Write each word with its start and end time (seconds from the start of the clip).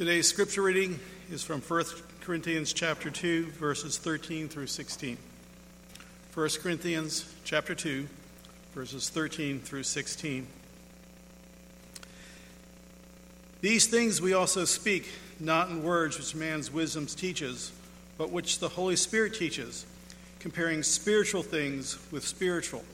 Today's 0.00 0.26
scripture 0.26 0.62
reading 0.62 0.98
is 1.30 1.42
from 1.42 1.60
1 1.60 1.84
Corinthians 2.22 2.72
chapter 2.72 3.10
2 3.10 3.44
verses 3.48 3.98
13 3.98 4.48
through 4.48 4.68
16. 4.68 5.18
1 6.32 6.48
Corinthians 6.62 7.30
chapter 7.44 7.74
2 7.74 8.08
verses 8.74 9.10
13 9.10 9.60
through 9.60 9.82
16. 9.82 10.46
These 13.60 13.88
things 13.88 14.22
we 14.22 14.32
also 14.32 14.64
speak, 14.64 15.06
not 15.38 15.68
in 15.68 15.82
words 15.82 16.16
which 16.16 16.34
man's 16.34 16.72
wisdom 16.72 17.04
teaches, 17.04 17.70
but 18.16 18.30
which 18.30 18.58
the 18.58 18.70
Holy 18.70 18.96
Spirit 18.96 19.34
teaches, 19.34 19.84
comparing 20.38 20.82
spiritual 20.82 21.42
things 21.42 21.98
with 22.10 22.26
spiritual. 22.26 22.84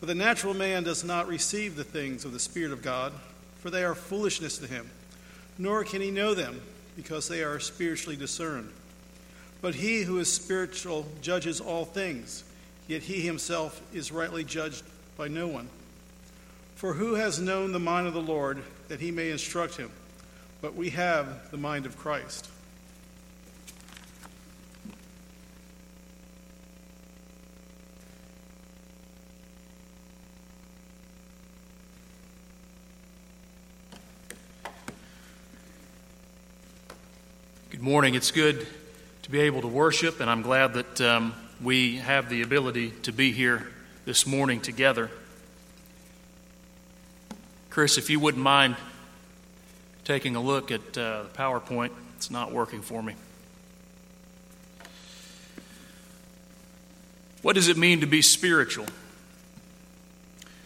For 0.00 0.06
the 0.06 0.14
natural 0.16 0.54
man 0.54 0.82
does 0.82 1.04
not 1.04 1.28
receive 1.28 1.76
the 1.76 1.84
things 1.84 2.24
of 2.24 2.32
the 2.32 2.40
Spirit 2.40 2.72
of 2.72 2.82
God, 2.82 3.12
for 3.60 3.70
they 3.70 3.84
are 3.84 3.94
foolishness 3.94 4.58
to 4.58 4.66
him, 4.66 4.90
nor 5.58 5.84
can 5.84 6.00
he 6.00 6.10
know 6.10 6.34
them, 6.34 6.60
because 6.96 7.28
they 7.28 7.42
are 7.42 7.60
spiritually 7.60 8.16
discerned. 8.16 8.70
But 9.60 9.74
he 9.74 10.02
who 10.02 10.18
is 10.18 10.32
spiritual 10.32 11.06
judges 11.22 11.60
all 11.60 11.84
things, 11.84 12.44
yet 12.88 13.02
he 13.02 13.20
himself 13.20 13.80
is 13.92 14.12
rightly 14.12 14.44
judged 14.44 14.82
by 15.16 15.28
no 15.28 15.46
one. 15.46 15.68
For 16.76 16.92
who 16.92 17.14
has 17.14 17.40
known 17.40 17.72
the 17.72 17.78
mind 17.78 18.06
of 18.06 18.14
the 18.14 18.20
Lord 18.20 18.62
that 18.88 19.00
he 19.00 19.10
may 19.10 19.30
instruct 19.30 19.76
him? 19.76 19.90
But 20.60 20.74
we 20.74 20.90
have 20.90 21.50
the 21.50 21.56
mind 21.56 21.86
of 21.86 21.98
Christ. 21.98 22.48
Good 37.76 37.82
morning. 37.82 38.14
It's 38.14 38.30
good 38.30 38.66
to 39.24 39.30
be 39.30 39.40
able 39.40 39.60
to 39.60 39.68
worship, 39.68 40.20
and 40.20 40.30
I'm 40.30 40.40
glad 40.40 40.72
that 40.72 41.00
um, 41.02 41.34
we 41.62 41.96
have 41.96 42.30
the 42.30 42.40
ability 42.40 42.88
to 43.02 43.12
be 43.12 43.32
here 43.32 43.68
this 44.06 44.26
morning 44.26 44.62
together. 44.62 45.10
Chris, 47.68 47.98
if 47.98 48.08
you 48.08 48.18
wouldn't 48.18 48.42
mind 48.42 48.76
taking 50.06 50.36
a 50.36 50.40
look 50.40 50.70
at 50.70 50.80
uh, 50.96 51.24
the 51.24 51.28
PowerPoint, 51.36 51.90
it's 52.16 52.30
not 52.30 52.50
working 52.50 52.80
for 52.80 53.02
me. 53.02 53.14
What 57.42 57.56
does 57.56 57.68
it 57.68 57.76
mean 57.76 58.00
to 58.00 58.06
be 58.06 58.22
spiritual? 58.22 58.86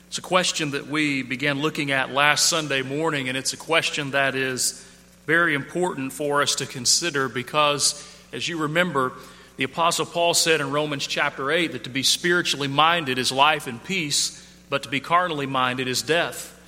It's 0.06 0.18
a 0.18 0.22
question 0.22 0.70
that 0.70 0.86
we 0.86 1.24
began 1.24 1.60
looking 1.60 1.90
at 1.90 2.12
last 2.12 2.48
Sunday 2.48 2.82
morning, 2.82 3.28
and 3.28 3.36
it's 3.36 3.52
a 3.52 3.56
question 3.56 4.12
that 4.12 4.36
is 4.36 4.86
very 5.30 5.54
important 5.54 6.12
for 6.12 6.42
us 6.42 6.56
to 6.56 6.66
consider 6.66 7.28
because, 7.28 8.04
as 8.32 8.48
you 8.48 8.58
remember, 8.58 9.12
the 9.58 9.62
Apostle 9.62 10.04
Paul 10.04 10.34
said 10.34 10.60
in 10.60 10.72
Romans 10.72 11.06
chapter 11.06 11.52
8 11.52 11.70
that 11.70 11.84
to 11.84 11.88
be 11.88 12.02
spiritually 12.02 12.66
minded 12.66 13.16
is 13.16 13.30
life 13.30 13.68
and 13.68 13.80
peace, 13.84 14.44
but 14.70 14.82
to 14.82 14.88
be 14.88 14.98
carnally 14.98 15.46
minded 15.46 15.86
is 15.86 16.02
death. 16.02 16.60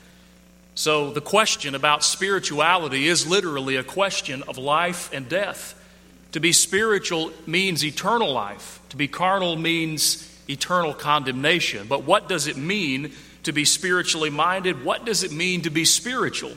So 0.77 1.11
the 1.11 1.21
question 1.21 1.75
about 1.75 2.05
spirituality 2.05 3.09
is 3.09 3.27
literally 3.27 3.75
a 3.75 3.83
question 3.83 4.45
of 4.45 4.59
life 4.59 5.13
and 5.13 5.29
death. 5.29 5.75
To 6.31 6.39
be 6.39 6.53
spiritual 6.53 7.33
means 7.49 7.85
eternal 7.85 8.33
life, 8.33 8.79
to 8.91 8.97
be 8.97 9.09
carnal 9.09 9.57
means 9.57 10.41
eternal 10.49 10.95
condemnation. 10.95 11.89
But 11.89 12.05
what 12.05 12.29
does 12.29 12.47
it 12.47 12.57
mean 12.57 13.11
to 13.43 13.51
be 13.51 13.65
spiritually 13.65 14.31
minded? 14.31 14.85
What 14.85 15.05
does 15.05 15.25
it 15.25 15.33
mean 15.33 15.63
to 15.63 15.71
be 15.71 15.85
spiritual? 15.85 16.53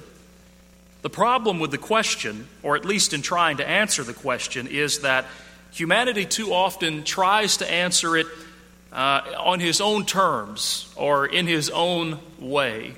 The 1.06 1.12
problem 1.12 1.60
with 1.60 1.70
the 1.70 1.78
question, 1.78 2.48
or 2.64 2.76
at 2.76 2.84
least 2.84 3.14
in 3.14 3.22
trying 3.22 3.58
to 3.58 3.70
answer 3.70 4.04
the 4.04 4.12
question, 4.12 4.66
is 4.66 5.02
that 5.02 5.28
humanity 5.70 6.26
too 6.26 6.52
often 6.52 7.04
tries 7.04 7.58
to 7.58 7.72
answer 7.72 8.18
it 8.18 8.26
uh, 8.92 9.22
on 9.38 9.60
his 9.60 9.82
own 9.82 10.08
terms 10.08 10.92
or 10.96 11.28
in 11.28 11.46
his 11.46 11.70
own 11.70 12.18
way. 12.40 12.96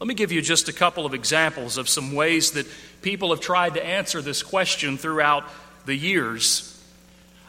Let 0.00 0.06
me 0.06 0.12
give 0.12 0.32
you 0.32 0.42
just 0.42 0.68
a 0.68 0.72
couple 0.74 1.06
of 1.06 1.14
examples 1.14 1.78
of 1.78 1.88
some 1.88 2.12
ways 2.12 2.50
that 2.50 2.66
people 3.00 3.30
have 3.30 3.40
tried 3.40 3.72
to 3.72 3.86
answer 3.86 4.20
this 4.20 4.42
question 4.42 4.98
throughout 4.98 5.44
the 5.86 5.96
years. 5.96 6.78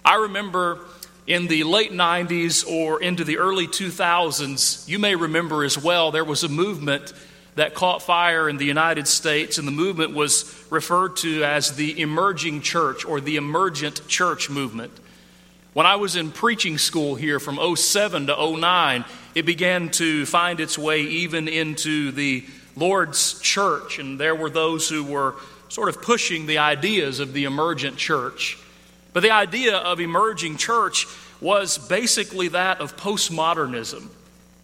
I 0.06 0.16
remember 0.16 0.80
in 1.28 1.48
the 1.48 1.66
late 1.66 1.92
90s 1.92 2.66
or 2.66 3.02
into 3.02 3.26
the 3.26 3.40
early 3.40 3.68
2000s, 3.68 4.88
you 4.88 5.00
may 5.00 5.16
remember 5.16 5.66
as 5.66 5.78
well, 5.78 6.12
there 6.12 6.24
was 6.24 6.46
a 6.46 6.50
movement 6.50 7.12
that 7.56 7.74
caught 7.74 8.02
fire 8.02 8.48
in 8.48 8.58
the 8.58 8.66
United 8.66 9.08
States, 9.08 9.58
and 9.58 9.68
the 9.68 9.72
movement 9.72 10.14
was 10.14 10.66
referred 10.70 11.18
to 11.18 11.44
as 11.44 11.76
the 11.76 12.00
emerging 12.00 12.62
church 12.62 13.06
or 13.06 13.20
the 13.20 13.36
emergent 13.36 14.08
church 14.08 14.50
movement. 14.50 14.92
When 15.74 15.86
I 15.86 15.96
was 15.96 16.16
in 16.16 16.32
preaching 16.32 16.78
school 16.78 17.16
here 17.16 17.40
from 17.40 17.76
07 17.76 18.28
to 18.28 18.58
09, 18.58 19.06
it 19.36 19.46
began 19.46 19.90
to 19.92 20.26
find 20.26 20.60
its 20.60 20.78
way 20.78 21.02
even 21.02 21.48
into 21.48 22.12
the 22.12 22.46
Lord's 22.76 23.40
church, 23.40 24.00
and 24.00 24.20
there 24.20 24.36
were 24.36 24.50
those 24.50 24.90
who 24.90 25.04
were 25.04 25.36
sort 25.70 25.90
of 25.90 26.02
pushing 26.02 26.46
the 26.46 26.58
ideas 26.58 27.20
of 27.20 27.34
the 27.34 27.46
emergent 27.46 27.98
church. 27.98 28.58
But 29.14 29.24
the 29.24 29.32
idea 29.32 29.78
of 29.78 30.00
emerging 30.00 30.58
church 30.58 31.06
was 31.40 31.78
basically 31.78 32.50
that 32.50 32.80
of 32.82 32.98
postmodernism. 32.98 34.10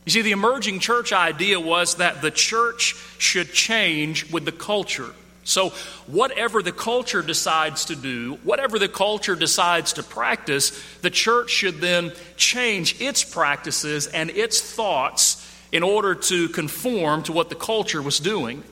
You 0.08 0.12
see, 0.12 0.22
the 0.22 0.32
emerging 0.32 0.80
church 0.80 1.12
idea 1.12 1.60
was 1.60 1.96
that 1.96 2.22
the 2.22 2.32
church 2.32 2.96
should 3.18 3.52
change 3.52 4.32
with 4.32 4.46
the 4.46 4.54
culture. 4.54 5.14
So, 5.44 5.72
whatever 6.06 6.64
the 6.64 6.72
culture 6.72 7.22
decides 7.22 7.84
to 7.86 7.96
do, 7.98 8.36
whatever 8.44 8.80
the 8.80 8.88
culture 8.88 9.36
decides 9.36 9.92
to 9.94 10.04
practice, 10.04 10.72
the 11.02 11.10
church 11.10 11.50
should 11.50 11.82
then 11.82 12.14
change 12.38 13.02
its 13.02 13.26
practices 13.26 14.08
and 14.08 14.30
its 14.30 14.62
thoughts 14.62 15.46
in 15.74 15.84
order 15.84 16.16
to 16.16 16.48
conform 16.48 17.24
to 17.24 17.34
what 17.34 17.50
the 17.50 17.56
culture 17.56 18.02
was 18.02 18.18
doing. 18.18 18.64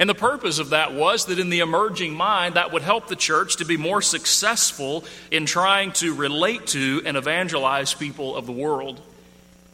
And 0.00 0.10
the 0.10 0.14
purpose 0.16 0.58
of 0.58 0.70
that 0.70 0.92
was 0.92 1.26
that 1.26 1.38
in 1.38 1.50
the 1.50 1.60
emerging 1.60 2.14
mind, 2.14 2.54
that 2.54 2.72
would 2.72 2.82
help 2.82 3.06
the 3.06 3.14
church 3.14 3.58
to 3.58 3.64
be 3.64 3.76
more 3.76 4.02
successful 4.02 5.04
in 5.30 5.46
trying 5.46 5.92
to 5.92 6.14
relate 6.14 6.66
to 6.68 7.00
and 7.06 7.16
evangelize 7.16 7.94
people 7.94 8.34
of 8.34 8.46
the 8.46 8.52
world. 8.52 9.00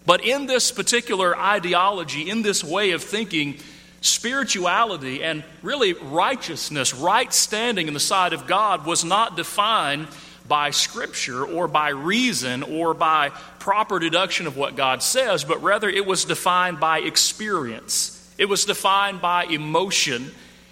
But 0.06 0.24
in 0.24 0.46
this 0.46 0.70
particular 0.70 1.36
ideology, 1.36 2.30
in 2.30 2.42
this 2.42 2.62
way 2.62 2.92
of 2.92 3.02
thinking, 3.02 3.58
spirituality 4.00 5.22
and 5.22 5.42
really 5.62 5.94
righteousness, 5.94 6.94
right 6.94 7.32
standing 7.32 7.88
in 7.88 7.94
the 7.94 8.00
sight 8.00 8.32
of 8.32 8.46
God, 8.46 8.86
was 8.86 9.04
not 9.04 9.36
defined 9.36 10.06
by 10.46 10.70
Scripture 10.70 11.44
or 11.44 11.66
by 11.66 11.88
reason 11.88 12.62
or 12.62 12.94
by 12.94 13.30
proper 13.58 13.98
deduction 13.98 14.46
of 14.46 14.56
what 14.56 14.76
God 14.76 15.02
says, 15.02 15.44
but 15.44 15.60
rather 15.62 15.88
it 15.88 16.06
was 16.06 16.24
defined 16.24 16.78
by 16.78 17.00
experience. 17.00 18.12
It 18.38 18.44
was 18.44 18.64
defined 18.64 19.20
by 19.20 19.44
emotion. 19.44 20.30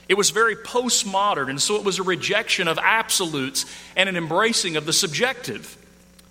It 0.08 0.14
was 0.14 0.30
very 0.30 0.54
postmodern, 0.54 1.48
and 1.48 1.60
so 1.60 1.76
it 1.76 1.84
was 1.84 1.98
a 1.98 2.04
rejection 2.04 2.68
of 2.68 2.78
absolutes 2.80 3.66
and 3.96 4.08
an 4.08 4.16
embracing 4.16 4.76
of 4.76 4.86
the 4.86 4.92
subjective. 4.92 5.76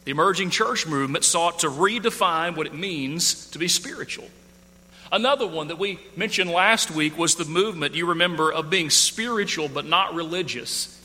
The 0.06 0.12
emerging 0.12 0.50
church 0.50 0.86
movement 0.86 1.24
sought 1.24 1.60
to 1.60 1.68
redefine 1.68 2.56
what 2.58 2.68
it 2.68 2.74
means 2.74 3.50
to 3.52 3.60
be 3.60 3.68
spiritual. 3.68 4.28
Another 5.12 5.46
one 5.48 5.68
that 5.68 5.78
we 5.78 6.00
mentioned 6.16 6.50
last 6.50 6.92
week 6.92 7.18
was 7.18 7.36
the 7.36 7.46
movement, 7.46 7.94
you 7.94 8.08
remember, 8.08 8.52
of 8.52 8.70
being 8.70 8.90
spiritual 8.90 9.70
but 9.70 9.86
not 9.86 10.16
religious. 10.16 11.00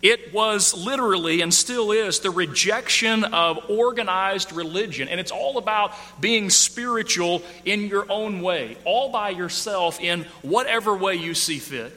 It 0.00 0.34
was 0.34 0.74
literally 0.74 1.40
and 1.40 1.52
still 1.52 1.92
is 1.92 2.20
the 2.20 2.30
rejection 2.30 3.24
of 3.24 3.70
organized 3.70 4.52
religion. 4.52 5.08
And 5.08 5.18
it's 5.18 5.30
all 5.30 5.56
about 5.56 5.94
being 6.20 6.50
spiritual 6.50 7.42
in 7.64 7.86
your 7.86 8.10
own 8.10 8.40
way, 8.42 8.76
all 8.84 9.10
by 9.10 9.30
yourself 9.30 10.00
in 10.00 10.24
whatever 10.42 10.94
way 10.94 11.14
you 11.14 11.34
see 11.34 11.58
fit. 11.58 11.92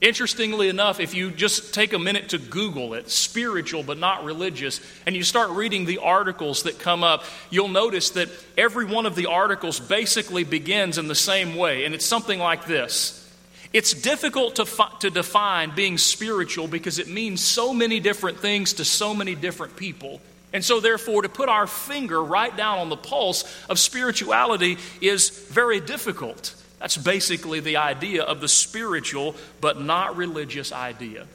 Interestingly 0.00 0.68
enough, 0.68 1.00
if 1.00 1.12
you 1.12 1.32
just 1.32 1.74
take 1.74 1.92
a 1.92 1.98
minute 1.98 2.28
to 2.28 2.38
Google 2.38 2.94
it, 2.94 3.10
spiritual 3.10 3.82
but 3.82 3.98
not 3.98 4.24
religious, 4.24 4.80
and 5.06 5.16
you 5.16 5.24
start 5.24 5.50
reading 5.50 5.86
the 5.86 5.98
articles 5.98 6.62
that 6.62 6.78
come 6.78 7.02
up, 7.02 7.24
you'll 7.50 7.66
notice 7.66 8.10
that 8.10 8.28
every 8.56 8.84
one 8.84 9.06
of 9.06 9.16
the 9.16 9.26
articles 9.26 9.80
basically 9.80 10.44
begins 10.44 10.98
in 10.98 11.08
the 11.08 11.16
same 11.16 11.56
way. 11.56 11.84
And 11.84 11.96
it's 11.96 12.06
something 12.06 12.38
like 12.38 12.64
this 12.66 13.28
It's 13.72 13.92
difficult 13.92 14.56
to, 14.56 14.66
fi- 14.66 14.92
to 15.00 15.10
define 15.10 15.74
being 15.74 15.98
spiritual 15.98 16.68
because 16.68 17.00
it 17.00 17.08
means 17.08 17.42
so 17.42 17.74
many 17.74 17.98
different 17.98 18.38
things 18.38 18.74
to 18.74 18.84
so 18.84 19.12
many 19.14 19.34
different 19.34 19.76
people. 19.76 20.20
And 20.52 20.64
so, 20.64 20.78
therefore, 20.78 21.22
to 21.22 21.28
put 21.28 21.48
our 21.48 21.66
finger 21.66 22.22
right 22.22 22.56
down 22.56 22.78
on 22.78 22.88
the 22.88 22.96
pulse 22.96 23.44
of 23.68 23.80
spirituality 23.80 24.78
is 25.00 25.28
very 25.28 25.80
difficult. 25.80 26.54
That's 26.78 26.96
basically 26.96 27.60
the 27.60 27.76
idea 27.76 28.22
of 28.22 28.40
the 28.40 28.48
spiritual 28.48 29.34
but 29.60 29.80
not 29.80 30.16
religious 30.16 30.72
idea. 30.72 31.26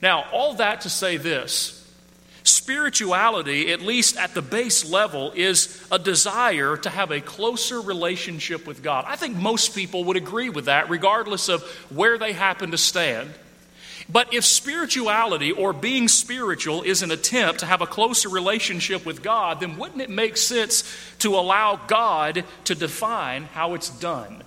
Now, 0.00 0.26
all 0.32 0.54
that 0.54 0.82
to 0.82 0.90
say 0.90 1.16
this 1.16 1.78
spirituality, 2.44 3.72
at 3.72 3.80
least 3.80 4.16
at 4.16 4.34
the 4.34 4.42
base 4.42 4.88
level, 4.90 5.32
is 5.34 5.84
a 5.92 5.98
desire 5.98 6.76
to 6.76 6.90
have 6.90 7.10
a 7.10 7.20
closer 7.20 7.80
relationship 7.80 8.66
with 8.66 8.82
God. 8.82 9.04
I 9.06 9.16
think 9.16 9.36
most 9.36 9.74
people 9.74 10.04
would 10.04 10.16
agree 10.16 10.48
with 10.50 10.64
that, 10.64 10.90
regardless 10.90 11.48
of 11.48 11.62
where 11.90 12.18
they 12.18 12.32
happen 12.32 12.72
to 12.72 12.78
stand. 12.78 13.32
But 14.12 14.34
if 14.34 14.44
spirituality 14.44 15.52
or 15.52 15.72
being 15.72 16.06
spiritual 16.06 16.82
is 16.82 17.02
an 17.02 17.10
attempt 17.10 17.60
to 17.60 17.66
have 17.66 17.80
a 17.80 17.86
closer 17.86 18.28
relationship 18.28 19.06
with 19.06 19.22
God, 19.22 19.60
then 19.60 19.78
wouldn't 19.78 20.02
it 20.02 20.10
make 20.10 20.36
sense 20.36 20.84
to 21.20 21.34
allow 21.34 21.80
God 21.86 22.44
to 22.64 22.74
define 22.74 23.44
how 23.44 23.72
it's 23.72 23.88
done? 23.88 24.42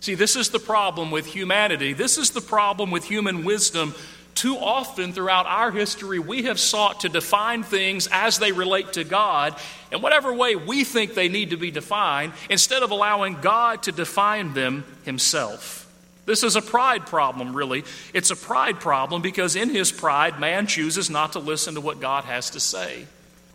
See, 0.00 0.14
this 0.14 0.34
is 0.34 0.48
the 0.48 0.58
problem 0.58 1.10
with 1.10 1.26
humanity. 1.26 1.92
This 1.92 2.16
is 2.16 2.30
the 2.30 2.40
problem 2.40 2.90
with 2.90 3.04
human 3.04 3.44
wisdom. 3.44 3.94
Too 4.34 4.56
often 4.56 5.12
throughout 5.12 5.46
our 5.46 5.70
history, 5.70 6.18
we 6.18 6.44
have 6.44 6.60
sought 6.60 7.00
to 7.00 7.08
define 7.08 7.62
things 7.62 8.08
as 8.10 8.38
they 8.38 8.52
relate 8.52 8.94
to 8.94 9.04
God 9.04 9.56
in 9.90 10.00
whatever 10.00 10.32
way 10.32 10.56
we 10.56 10.84
think 10.84 11.14
they 11.14 11.28
need 11.28 11.50
to 11.50 11.56
be 11.56 11.70
defined 11.70 12.32
instead 12.48 12.82
of 12.82 12.90
allowing 12.90 13.40
God 13.40 13.82
to 13.84 13.92
define 13.92 14.54
them 14.54 14.84
Himself. 15.04 15.85
This 16.26 16.42
is 16.42 16.56
a 16.56 16.62
pride 16.62 17.06
problem, 17.06 17.56
really. 17.56 17.84
It's 18.12 18.30
a 18.30 18.36
pride 18.36 18.80
problem 18.80 19.22
because 19.22 19.56
in 19.56 19.70
his 19.70 19.92
pride, 19.92 20.40
man 20.40 20.66
chooses 20.66 21.08
not 21.08 21.32
to 21.32 21.38
listen 21.38 21.74
to 21.74 21.80
what 21.80 22.00
God 22.00 22.24
has 22.24 22.50
to 22.50 22.60
say. 22.60 23.06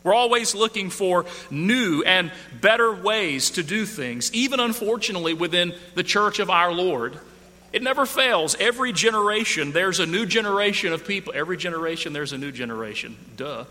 We're 0.04 0.16
always 0.16 0.56
looking 0.56 0.90
for 0.90 1.26
new 1.52 2.02
and 2.02 2.32
better 2.60 2.92
ways 2.92 3.52
to 3.52 3.64
do 3.64 3.86
things, 3.86 4.34
even 4.34 4.60
unfortunately 4.60 5.34
within 5.34 5.76
the 5.94 6.04
church 6.04 6.40
of 6.40 6.50
our 6.50 6.72
Lord. 6.72 7.20
It 7.72 7.84
never 7.84 8.06
fails. 8.06 8.56
Every 8.60 8.94
generation, 8.94 9.74
there's 9.74 10.00
a 10.00 10.06
new 10.06 10.26
generation 10.26 10.92
of 10.92 11.06
people. 11.06 11.34
Every 11.36 11.58
generation, 11.58 12.14
there's 12.14 12.34
a 12.34 12.38
new 12.38 12.52
generation. 12.52 13.16
Duh. 13.38 13.66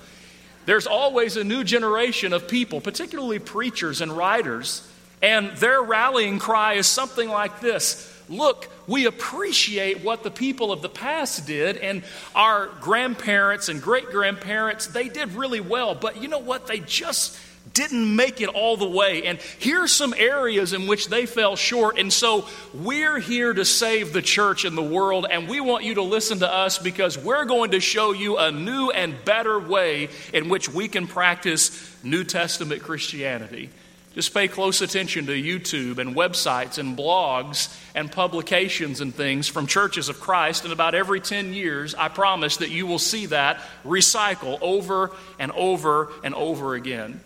There's 0.67 0.87
always 0.87 1.37
a 1.37 1.45
new 1.45 1.65
generation 1.65 2.33
of 2.33 2.47
people, 2.47 2.81
particularly 2.81 3.39
preachers 3.39 4.01
and 4.01 4.13
writers, 4.13 4.87
and 5.23 5.51
their 5.57 5.83
rallying 5.83 6.39
cry 6.39 6.75
is 6.75 6.87
something 6.87 7.29
like 7.29 7.61
this 7.61 8.10
Look, 8.31 8.71
we 8.87 9.07
appreciate 9.07 10.05
what 10.05 10.23
the 10.23 10.31
people 10.31 10.71
of 10.71 10.83
the 10.83 10.89
past 10.89 11.47
did, 11.47 11.77
and 11.77 12.05
our 12.35 12.69
grandparents 12.81 13.69
and 13.69 13.83
great 13.83 14.07
grandparents, 14.07 14.87
they 14.87 15.09
did 15.09 15.33
really 15.33 15.61
well. 15.61 15.97
But 15.97 16.23
you 16.23 16.29
know 16.29 16.39
what? 16.39 16.69
They 16.69 16.79
just 16.79 17.37
didn't 17.75 18.17
make 18.17 18.41
it 18.41 18.49
all 18.49 18.77
the 18.77 18.89
way. 18.89 19.25
And 19.25 19.39
here's 19.59 19.93
some 19.93 20.15
areas 20.17 20.73
in 20.73 20.87
which 20.87 21.09
they 21.09 21.27
fell 21.27 21.57
short. 21.57 21.99
And 21.99 22.13
so 22.13 22.47
we're 22.73 23.19
here 23.19 23.53
to 23.53 23.65
save 23.65 24.13
the 24.13 24.23
church 24.23 24.65
and 24.65 24.79
the 24.79 24.83
world, 24.83 25.27
and 25.29 25.49
we 25.49 25.61
want 25.61 25.85
you 25.85 25.95
to 25.97 26.03
listen 26.03 26.39
to 26.39 26.53
us 26.53 26.79
because 26.79 27.19
we're 27.19 27.45
going 27.45 27.73
to 27.73 27.81
show 27.81 28.13
you 28.13 28.39
a 28.39 28.51
new 28.53 28.91
and 28.91 29.15
better 29.25 29.59
way 29.59 30.09
in 30.33 30.49
which 30.49 30.69
we 30.69 30.89
can 30.89 31.07
practice 31.07 31.97
New 32.05 32.25
Testament 32.25 32.83
Christianity. 32.83 33.71
Just 34.15 34.35
pay 34.35 34.49
close 34.49 34.81
attention 34.81 35.27
to 35.27 35.33
YouTube 35.33 35.99
and 35.99 36.17
websites 36.17 36.79
and 36.79 36.99
blogs 36.99 37.73
and 37.95 38.11
publications 38.11 39.01
and 39.01 39.15
things 39.15 39.47
from 39.47 39.69
churches 39.69 40.09
of 40.09 40.21
Christ. 40.21 40.65
And 40.65 40.73
about 40.73 40.97
every 40.97 41.21
10 41.21 41.55
years, 41.55 41.95
I 41.95 42.09
promise 42.09 42.57
that 42.57 42.71
you 42.71 42.87
will 42.87 42.99
see 42.99 43.27
that 43.27 43.61
recycle 43.85 44.59
over 44.61 45.13
and 45.39 45.53
over 45.53 46.11
and 46.25 46.35
over 46.35 46.75
again. 46.75 47.21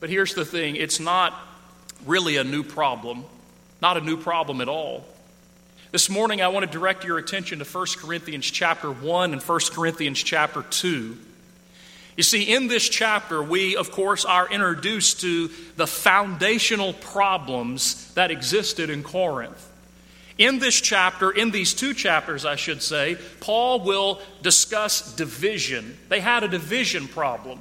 But 0.00 0.08
here's 0.08 0.34
the 0.34 0.46
thing 0.46 0.76
it's 0.76 0.98
not 0.98 1.34
really 2.06 2.36
a 2.36 2.44
new 2.44 2.62
problem, 2.62 3.24
not 3.82 3.98
a 3.98 4.00
new 4.00 4.16
problem 4.16 4.62
at 4.62 4.68
all. 4.68 5.04
This 5.90 6.08
morning, 6.08 6.40
I 6.40 6.48
want 6.48 6.64
to 6.64 6.72
direct 6.72 7.04
your 7.04 7.18
attention 7.18 7.58
to 7.58 7.64
1 7.64 7.86
Corinthians 7.98 8.46
chapter 8.46 8.90
1 8.90 9.32
and 9.32 9.42
1 9.42 9.60
Corinthians 9.72 10.22
chapter 10.22 10.62
2. 10.62 11.18
You 12.18 12.24
see, 12.24 12.52
in 12.52 12.66
this 12.66 12.88
chapter, 12.88 13.40
we, 13.40 13.76
of 13.76 13.92
course, 13.92 14.24
are 14.24 14.50
introduced 14.50 15.20
to 15.20 15.50
the 15.76 15.86
foundational 15.86 16.92
problems 16.92 18.12
that 18.14 18.32
existed 18.32 18.90
in 18.90 19.04
Corinth. 19.04 19.64
In 20.36 20.58
this 20.58 20.80
chapter, 20.80 21.30
in 21.30 21.52
these 21.52 21.74
two 21.74 21.94
chapters, 21.94 22.44
I 22.44 22.56
should 22.56 22.82
say, 22.82 23.18
Paul 23.38 23.84
will 23.84 24.20
discuss 24.42 25.14
division. 25.14 25.96
They 26.08 26.18
had 26.18 26.42
a 26.42 26.48
division 26.48 27.06
problem. 27.06 27.60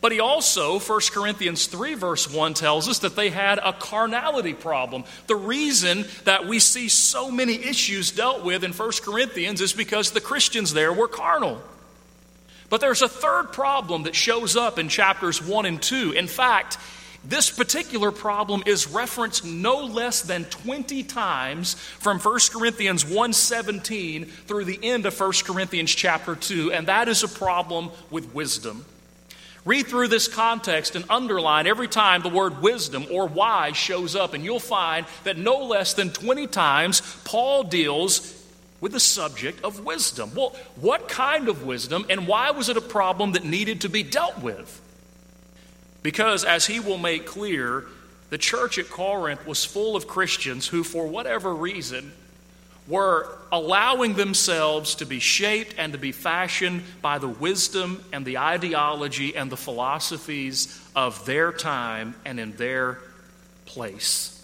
But 0.00 0.12
he 0.12 0.20
also, 0.20 0.78
1 0.78 1.00
Corinthians 1.10 1.66
3, 1.66 1.94
verse 1.94 2.32
1, 2.32 2.54
tells 2.54 2.88
us 2.88 3.00
that 3.00 3.16
they 3.16 3.30
had 3.30 3.58
a 3.58 3.72
carnality 3.72 4.54
problem. 4.54 5.02
The 5.26 5.34
reason 5.34 6.04
that 6.26 6.46
we 6.46 6.60
see 6.60 6.88
so 6.88 7.28
many 7.28 7.54
issues 7.54 8.12
dealt 8.12 8.44
with 8.44 8.62
in 8.62 8.72
1 8.72 8.90
Corinthians 9.02 9.60
is 9.60 9.72
because 9.72 10.12
the 10.12 10.20
Christians 10.20 10.74
there 10.74 10.92
were 10.92 11.08
carnal. 11.08 11.60
But 12.70 12.80
there's 12.80 13.02
a 13.02 13.08
third 13.08 13.52
problem 13.52 14.04
that 14.04 14.14
shows 14.14 14.56
up 14.56 14.78
in 14.78 14.88
chapters 14.88 15.42
1 15.42 15.66
and 15.66 15.82
2. 15.82 16.12
In 16.12 16.28
fact, 16.28 16.78
this 17.22 17.50
particular 17.50 18.12
problem 18.12 18.62
is 18.64 18.88
referenced 18.88 19.44
no 19.44 19.84
less 19.84 20.22
than 20.22 20.44
20 20.44 21.02
times 21.02 21.74
from 21.74 22.18
1 22.18 22.50
Corinthians 22.50 23.04
1:17 23.04 24.24
through 24.46 24.64
the 24.64 24.78
end 24.82 25.04
of 25.04 25.12
1 25.12 25.44
Corinthians 25.44 25.94
chapter 25.94 26.34
2, 26.34 26.72
and 26.72 26.86
that 26.86 27.08
is 27.08 27.22
a 27.22 27.28
problem 27.28 27.90
with 28.08 28.32
wisdom. 28.32 28.86
Read 29.66 29.86
through 29.86 30.08
this 30.08 30.28
context 30.28 30.96
and 30.96 31.04
underline 31.10 31.66
every 31.66 31.88
time 31.88 32.22
the 32.22 32.30
word 32.30 32.62
wisdom 32.62 33.06
or 33.10 33.26
wise 33.26 33.76
shows 33.76 34.16
up, 34.16 34.32
and 34.32 34.42
you'll 34.42 34.58
find 34.58 35.04
that 35.24 35.36
no 35.36 35.58
less 35.58 35.92
than 35.92 36.10
20 36.10 36.46
times 36.46 37.02
Paul 37.24 37.64
deals 37.64 38.39
with 38.80 38.92
the 38.92 39.00
subject 39.00 39.62
of 39.62 39.84
wisdom. 39.84 40.32
Well, 40.34 40.56
what 40.76 41.08
kind 41.08 41.48
of 41.48 41.64
wisdom 41.64 42.06
and 42.08 42.26
why 42.26 42.50
was 42.50 42.68
it 42.68 42.76
a 42.76 42.82
problem 42.82 43.32
that 43.32 43.44
needed 43.44 43.82
to 43.82 43.88
be 43.88 44.02
dealt 44.02 44.40
with? 44.40 44.80
Because, 46.02 46.44
as 46.44 46.66
he 46.66 46.80
will 46.80 46.98
make 46.98 47.26
clear, 47.26 47.84
the 48.30 48.38
church 48.38 48.78
at 48.78 48.88
Corinth 48.88 49.46
was 49.46 49.64
full 49.64 49.96
of 49.96 50.06
Christians 50.06 50.68
who, 50.68 50.82
for 50.82 51.06
whatever 51.06 51.54
reason, 51.54 52.12
were 52.88 53.28
allowing 53.52 54.14
themselves 54.14 54.94
to 54.96 55.06
be 55.06 55.20
shaped 55.20 55.74
and 55.76 55.92
to 55.92 55.98
be 55.98 56.12
fashioned 56.12 56.82
by 57.02 57.18
the 57.18 57.28
wisdom 57.28 58.02
and 58.12 58.24
the 58.24 58.38
ideology 58.38 59.36
and 59.36 59.50
the 59.50 59.56
philosophies 59.56 60.80
of 60.96 61.24
their 61.26 61.52
time 61.52 62.14
and 62.24 62.40
in 62.40 62.52
their 62.52 62.98
place. 63.66 64.39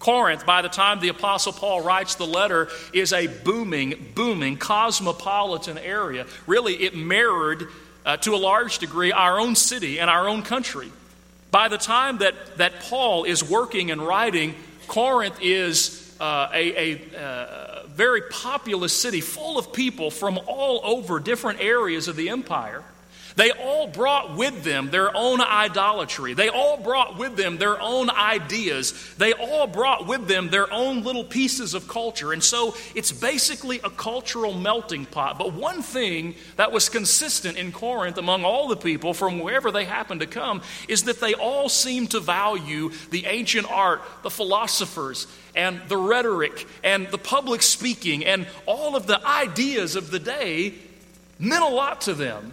Corinth, 0.00 0.44
by 0.46 0.62
the 0.62 0.68
time 0.68 0.98
the 0.98 1.08
Apostle 1.08 1.52
Paul 1.52 1.82
writes 1.82 2.16
the 2.16 2.26
letter, 2.26 2.68
is 2.92 3.12
a 3.12 3.28
booming, 3.28 4.12
booming 4.14 4.56
cosmopolitan 4.56 5.78
area. 5.78 6.26
Really, 6.46 6.74
it 6.74 6.96
mirrored 6.96 7.68
uh, 8.04 8.16
to 8.16 8.34
a 8.34 8.36
large 8.36 8.78
degree 8.78 9.12
our 9.12 9.38
own 9.38 9.54
city 9.54 10.00
and 10.00 10.10
our 10.10 10.26
own 10.26 10.42
country. 10.42 10.90
By 11.50 11.68
the 11.68 11.78
time 11.78 12.18
that, 12.18 12.34
that 12.56 12.80
Paul 12.80 13.24
is 13.24 13.44
working 13.44 13.90
and 13.90 14.00
writing, 14.00 14.54
Corinth 14.88 15.38
is 15.42 16.16
uh, 16.18 16.48
a, 16.52 16.92
a 16.92 17.18
uh, 17.20 17.86
very 17.88 18.22
populous 18.22 18.94
city 18.94 19.20
full 19.20 19.58
of 19.58 19.72
people 19.72 20.10
from 20.10 20.40
all 20.46 20.80
over 20.82 21.20
different 21.20 21.60
areas 21.60 22.08
of 22.08 22.16
the 22.16 22.30
empire. 22.30 22.82
They 23.36 23.50
all 23.50 23.86
brought 23.86 24.36
with 24.36 24.64
them 24.64 24.90
their 24.90 25.14
own 25.16 25.40
idolatry. 25.40 26.34
They 26.34 26.48
all 26.48 26.76
brought 26.76 27.16
with 27.16 27.36
them 27.36 27.58
their 27.58 27.80
own 27.80 28.10
ideas. 28.10 28.92
They 29.16 29.32
all 29.32 29.66
brought 29.66 30.06
with 30.06 30.26
them 30.26 30.48
their 30.48 30.72
own 30.72 31.02
little 31.02 31.24
pieces 31.24 31.74
of 31.74 31.88
culture. 31.88 32.32
And 32.32 32.42
so 32.42 32.74
it's 32.94 33.12
basically 33.12 33.80
a 33.84 33.90
cultural 33.90 34.54
melting 34.54 35.06
pot. 35.06 35.38
But 35.38 35.52
one 35.52 35.82
thing 35.82 36.34
that 36.56 36.72
was 36.72 36.88
consistent 36.88 37.56
in 37.56 37.72
Corinth 37.72 38.18
among 38.18 38.44
all 38.44 38.68
the 38.68 38.76
people 38.76 39.14
from 39.14 39.38
wherever 39.38 39.70
they 39.70 39.84
happened 39.84 40.20
to 40.20 40.26
come 40.26 40.62
is 40.88 41.04
that 41.04 41.20
they 41.20 41.34
all 41.34 41.68
seemed 41.68 42.10
to 42.12 42.20
value 42.20 42.90
the 43.10 43.26
ancient 43.26 43.70
art, 43.70 44.02
the 44.22 44.30
philosophers, 44.30 45.26
and 45.54 45.80
the 45.88 45.96
rhetoric, 45.96 46.66
and 46.84 47.08
the 47.08 47.18
public 47.18 47.62
speaking, 47.62 48.24
and 48.24 48.46
all 48.66 48.96
of 48.96 49.06
the 49.06 49.24
ideas 49.26 49.96
of 49.96 50.10
the 50.10 50.18
day 50.18 50.74
meant 51.38 51.64
a 51.64 51.68
lot 51.68 52.02
to 52.02 52.14
them. 52.14 52.52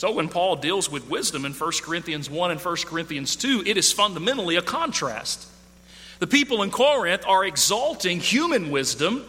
So 0.00 0.10
when 0.12 0.30
Paul 0.30 0.56
deals 0.56 0.90
with 0.90 1.10
wisdom 1.10 1.44
in 1.44 1.52
1 1.52 1.72
Corinthians 1.82 2.30
1 2.30 2.50
and 2.50 2.58
1 2.58 2.76
Corinthians 2.86 3.36
2, 3.36 3.64
it 3.66 3.76
is 3.76 3.92
fundamentally 3.92 4.56
a 4.56 4.62
contrast. 4.62 5.46
The 6.20 6.26
people 6.26 6.62
in 6.62 6.70
Corinth 6.70 7.22
are 7.26 7.44
exalting 7.44 8.18
human 8.18 8.70
wisdom 8.70 9.22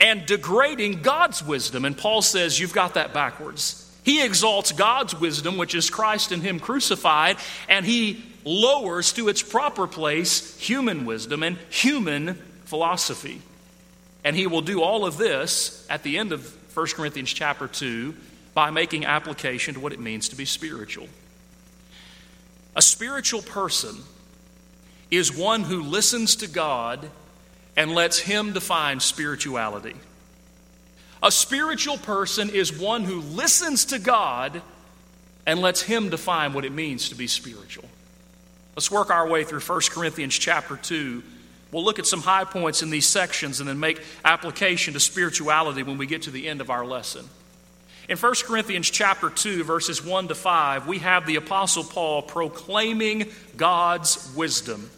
and 0.00 0.24
degrading 0.24 1.02
God's 1.02 1.44
wisdom. 1.44 1.84
And 1.84 1.98
Paul 1.98 2.22
says, 2.22 2.58
You've 2.58 2.72
got 2.72 2.94
that 2.94 3.12
backwards. 3.12 3.94
He 4.04 4.24
exalts 4.24 4.72
God's 4.72 5.14
wisdom, 5.14 5.58
which 5.58 5.74
is 5.74 5.90
Christ 5.90 6.32
and 6.32 6.42
Him 6.42 6.60
crucified, 6.60 7.36
and 7.68 7.84
he 7.84 8.24
lowers 8.42 9.12
to 9.12 9.28
its 9.28 9.42
proper 9.42 9.86
place 9.86 10.58
human 10.58 11.04
wisdom 11.04 11.42
and 11.42 11.58
human 11.68 12.36
philosophy. 12.64 13.42
And 14.24 14.34
he 14.34 14.46
will 14.46 14.62
do 14.62 14.80
all 14.80 15.04
of 15.04 15.18
this 15.18 15.86
at 15.90 16.04
the 16.04 16.16
end 16.16 16.32
of 16.32 16.56
1 16.74 16.86
Corinthians 16.94 17.34
chapter 17.34 17.68
2 17.68 18.14
by 18.56 18.70
making 18.70 19.04
application 19.04 19.74
to 19.74 19.80
what 19.80 19.92
it 19.92 20.00
means 20.00 20.30
to 20.30 20.36
be 20.36 20.46
spiritual. 20.46 21.06
A 22.74 22.80
spiritual 22.80 23.42
person 23.42 23.94
is 25.10 25.36
one 25.36 25.62
who 25.62 25.82
listens 25.82 26.36
to 26.36 26.48
God 26.48 27.10
and 27.76 27.94
lets 27.94 28.18
Him 28.18 28.54
define 28.54 29.00
spirituality. 29.00 29.94
A 31.22 31.30
spiritual 31.30 31.98
person 31.98 32.48
is 32.48 32.72
one 32.72 33.04
who 33.04 33.20
listens 33.20 33.84
to 33.84 33.98
God 33.98 34.62
and 35.44 35.60
lets 35.60 35.82
Him 35.82 36.08
define 36.08 36.54
what 36.54 36.64
it 36.64 36.72
means 36.72 37.10
to 37.10 37.14
be 37.14 37.26
spiritual. 37.26 37.84
Let's 38.74 38.90
work 38.90 39.10
our 39.10 39.28
way 39.28 39.44
through 39.44 39.60
1 39.60 39.80
Corinthians 39.90 40.34
chapter 40.34 40.76
2, 40.76 41.22
We'll 41.72 41.84
look 41.84 41.98
at 41.98 42.06
some 42.06 42.22
high 42.22 42.44
points 42.44 42.80
in 42.80 42.88
these 42.88 43.06
sections 43.06 43.60
and 43.60 43.68
then 43.68 43.78
make 43.78 44.00
application 44.24 44.94
to 44.94 45.00
spirituality 45.00 45.82
when 45.82 45.98
we 45.98 46.06
get 46.06 46.22
to 46.22 46.30
the 46.30 46.48
end 46.48 46.62
of 46.62 46.70
our 46.70 46.86
lesson. 46.86 47.28
In 48.08 48.16
1 48.16 48.34
Corinthians 48.44 48.88
chapter 48.88 49.30
2 49.30 49.64
verses 49.64 50.04
1 50.04 50.28
to 50.28 50.34
5, 50.34 50.86
we 50.86 50.98
have 51.00 51.26
the 51.26 51.36
apostle 51.36 51.82
Paul 51.82 52.22
proclaiming 52.22 53.26
God's 53.56 54.32
wisdom. 54.36 54.90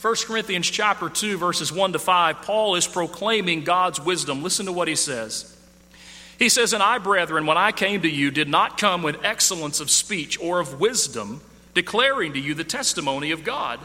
1 0.00 0.14
Corinthians 0.26 0.70
chapter 0.70 1.08
2 1.08 1.38
verses 1.38 1.72
1 1.72 1.94
to 1.94 1.98
5, 1.98 2.42
Paul 2.42 2.76
is 2.76 2.86
proclaiming 2.86 3.64
God's 3.64 4.00
wisdom. 4.00 4.44
Listen 4.44 4.66
to 4.66 4.72
what 4.72 4.86
he 4.86 4.94
says. 4.94 5.56
He 6.38 6.48
says, 6.48 6.72
And 6.72 6.82
I, 6.82 6.98
brethren, 6.98 7.46
when 7.46 7.56
I 7.56 7.72
came 7.72 8.02
to 8.02 8.10
you, 8.10 8.30
did 8.30 8.48
not 8.48 8.78
come 8.78 9.02
with 9.02 9.24
excellence 9.24 9.80
of 9.80 9.90
speech 9.90 10.38
or 10.38 10.60
of 10.60 10.78
wisdom, 10.78 11.40
declaring 11.74 12.34
to 12.34 12.38
you 12.38 12.54
the 12.54 12.62
testimony 12.62 13.32
of 13.32 13.42
God. 13.42 13.80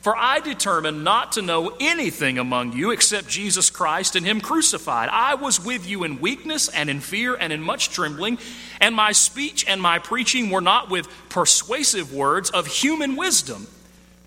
For 0.00 0.16
I 0.16 0.40
determined 0.40 1.04
not 1.04 1.32
to 1.32 1.42
know 1.42 1.76
anything 1.78 2.38
among 2.38 2.72
you 2.72 2.90
except 2.90 3.28
Jesus 3.28 3.68
Christ 3.68 4.16
and 4.16 4.24
Him 4.24 4.40
crucified. 4.40 5.10
I 5.12 5.34
was 5.34 5.62
with 5.62 5.86
you 5.86 6.04
in 6.04 6.20
weakness 6.20 6.68
and 6.68 6.88
in 6.88 7.00
fear 7.00 7.34
and 7.34 7.52
in 7.52 7.60
much 7.60 7.90
trembling, 7.90 8.38
and 8.80 8.94
my 8.94 9.12
speech 9.12 9.66
and 9.68 9.80
my 9.80 9.98
preaching 9.98 10.50
were 10.50 10.62
not 10.62 10.88
with 10.88 11.06
persuasive 11.28 12.14
words 12.14 12.48
of 12.48 12.66
human 12.66 13.14
wisdom, 13.16 13.66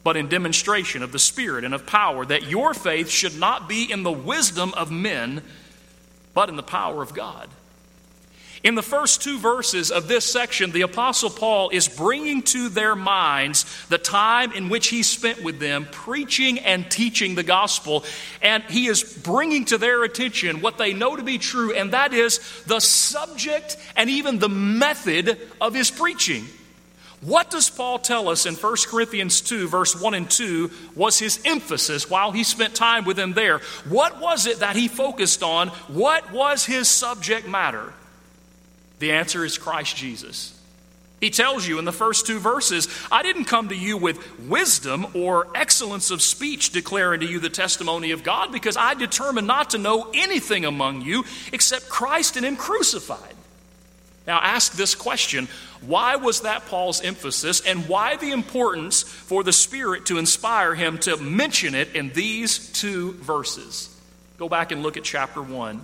but 0.03 0.15
in 0.15 0.27
demonstration 0.27 1.01
of 1.01 1.11
the 1.11 1.17
Spirit 1.17 1.63
and 1.63 1.73
of 1.73 1.87
power, 1.87 2.23
that 2.23 2.43
your 2.43 2.75
faith 2.75 3.09
should 3.09 3.39
not 3.39 3.67
be 3.67 3.91
in 3.91 4.03
the 4.03 4.11
wisdom 4.11 4.73
of 4.75 4.91
men, 4.91 5.41
but 6.35 6.49
in 6.49 6.55
the 6.55 6.61
power 6.61 7.01
of 7.01 7.15
God. 7.15 7.49
In 8.63 8.75
the 8.75 8.81
first 8.81 9.21
two 9.21 9.39
verses 9.39 9.91
of 9.91 10.07
this 10.07 10.23
section, 10.23 10.71
the 10.71 10.83
Apostle 10.83 11.29
Paul 11.29 11.69
is 11.71 11.89
bringing 11.89 12.41
to 12.43 12.69
their 12.69 12.95
minds 12.95 13.65
the 13.89 13.97
time 13.97 14.53
in 14.53 14.69
which 14.69 14.87
he 14.87 15.03
spent 15.03 15.43
with 15.43 15.59
them 15.59 15.85
preaching 15.91 16.59
and 16.59 16.89
teaching 16.89 17.35
the 17.35 17.43
gospel. 17.43 18.05
And 18.41 18.63
he 18.63 18.87
is 18.87 19.03
bringing 19.03 19.65
to 19.65 19.77
their 19.77 20.05
attention 20.05 20.61
what 20.61 20.77
they 20.77 20.93
know 20.93 21.17
to 21.17 21.23
be 21.23 21.39
true, 21.39 21.73
and 21.73 21.91
that 21.91 22.13
is 22.13 22.39
the 22.65 22.79
subject 22.79 23.75
and 23.97 24.09
even 24.09 24.39
the 24.39 24.47
method 24.47 25.37
of 25.59 25.73
his 25.73 25.91
preaching. 25.91 26.45
What 27.19 27.49
does 27.49 27.69
Paul 27.69 27.99
tell 27.99 28.29
us 28.29 28.45
in 28.45 28.55
1 28.55 28.75
Corinthians 28.87 29.41
2, 29.41 29.67
verse 29.67 29.99
1 29.99 30.13
and 30.13 30.29
2, 30.29 30.71
was 30.95 31.19
his 31.19 31.41
emphasis 31.43 32.09
while 32.09 32.31
he 32.31 32.45
spent 32.45 32.75
time 32.75 33.03
with 33.03 33.17
them 33.17 33.33
there? 33.33 33.59
What 33.89 34.21
was 34.21 34.45
it 34.45 34.59
that 34.59 34.77
he 34.77 34.87
focused 34.87 35.43
on? 35.43 35.67
What 35.89 36.31
was 36.31 36.65
his 36.65 36.87
subject 36.87 37.45
matter? 37.45 37.93
The 38.99 39.11
answer 39.11 39.43
is 39.43 39.57
Christ 39.57 39.95
Jesus. 39.95 40.59
He 41.19 41.29
tells 41.29 41.65
you 41.65 41.79
in 41.79 41.85
the 41.85 41.93
first 41.93 42.27
two 42.27 42.39
verses, 42.39 42.89
I 43.09 43.23
didn't 43.23 43.45
come 43.45 43.69
to 43.69 43.75
you 43.75 43.97
with 43.97 44.39
wisdom 44.41 45.07
or 45.13 45.47
excellence 45.55 46.11
of 46.11 46.21
speech 46.21 46.71
declaring 46.71 47.21
to 47.21 47.25
you 47.25 47.39
the 47.39 47.49
testimony 47.49 48.11
of 48.11 48.23
God 48.23 48.51
because 48.51 48.75
I 48.75 48.93
determined 48.93 49.47
not 49.47 49.69
to 49.69 49.77
know 49.77 50.11
anything 50.13 50.65
among 50.65 51.01
you 51.01 51.23
except 51.53 51.87
Christ 51.87 52.35
and 52.35 52.45
Him 52.45 52.57
crucified. 52.57 53.35
Now, 54.27 54.39
ask 54.41 54.73
this 54.73 54.95
question 54.95 55.47
why 55.81 56.15
was 56.15 56.41
that 56.41 56.65
Paul's 56.67 57.01
emphasis, 57.01 57.59
and 57.61 57.87
why 57.89 58.15
the 58.15 58.31
importance 58.31 59.03
for 59.03 59.43
the 59.43 59.51
Spirit 59.51 60.05
to 60.07 60.17
inspire 60.17 60.75
him 60.75 60.97
to 60.99 61.17
mention 61.17 61.75
it 61.75 61.95
in 61.95 62.09
these 62.11 62.71
two 62.71 63.13
verses? 63.13 63.89
Go 64.37 64.47
back 64.47 64.71
and 64.71 64.81
look 64.81 64.95
at 64.95 65.03
chapter 65.03 65.41
1. 65.41 65.83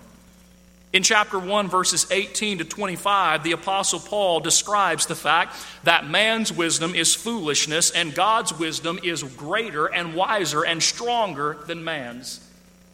In 0.91 1.03
chapter 1.03 1.38
1, 1.38 1.69
verses 1.69 2.08
18 2.10 2.60
to 2.60 2.65
25, 2.65 3.43
the 3.43 3.51
Apostle 3.51 4.00
Paul 4.00 4.39
describes 4.39 5.05
the 5.05 5.15
fact 5.15 5.55
that 5.84 6.10
man's 6.10 6.51
wisdom 6.51 6.96
is 6.96 7.13
foolishness 7.13 7.91
and 7.91 8.15
God's 8.15 8.58
wisdom 8.58 9.00
is 9.03 9.22
greater 9.22 9.86
and 9.86 10.15
wiser 10.15 10.63
and 10.65 10.81
stronger 10.81 11.58
than 11.67 11.84
man's. 11.84 12.43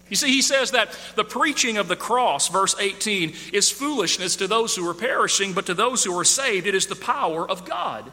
You 0.10 0.18
see, 0.18 0.28
he 0.28 0.42
says 0.42 0.72
that 0.72 0.96
the 1.16 1.24
preaching 1.24 1.78
of 1.78 1.88
the 1.88 1.96
cross, 1.96 2.50
verse 2.50 2.76
18, 2.78 3.34
is 3.54 3.72
foolishness 3.72 4.36
to 4.36 4.48
those 4.48 4.76
who 4.76 4.88
are 4.90 4.94
perishing, 4.94 5.54
but 5.54 5.66
to 5.68 5.74
those 5.74 6.04
who 6.04 6.18
are 6.20 6.26
saved, 6.26 6.68
it 6.68 6.76
is 6.76 6.88
the 6.88 6.96
power 6.96 7.50
of 7.50 7.66
God. 7.66 8.12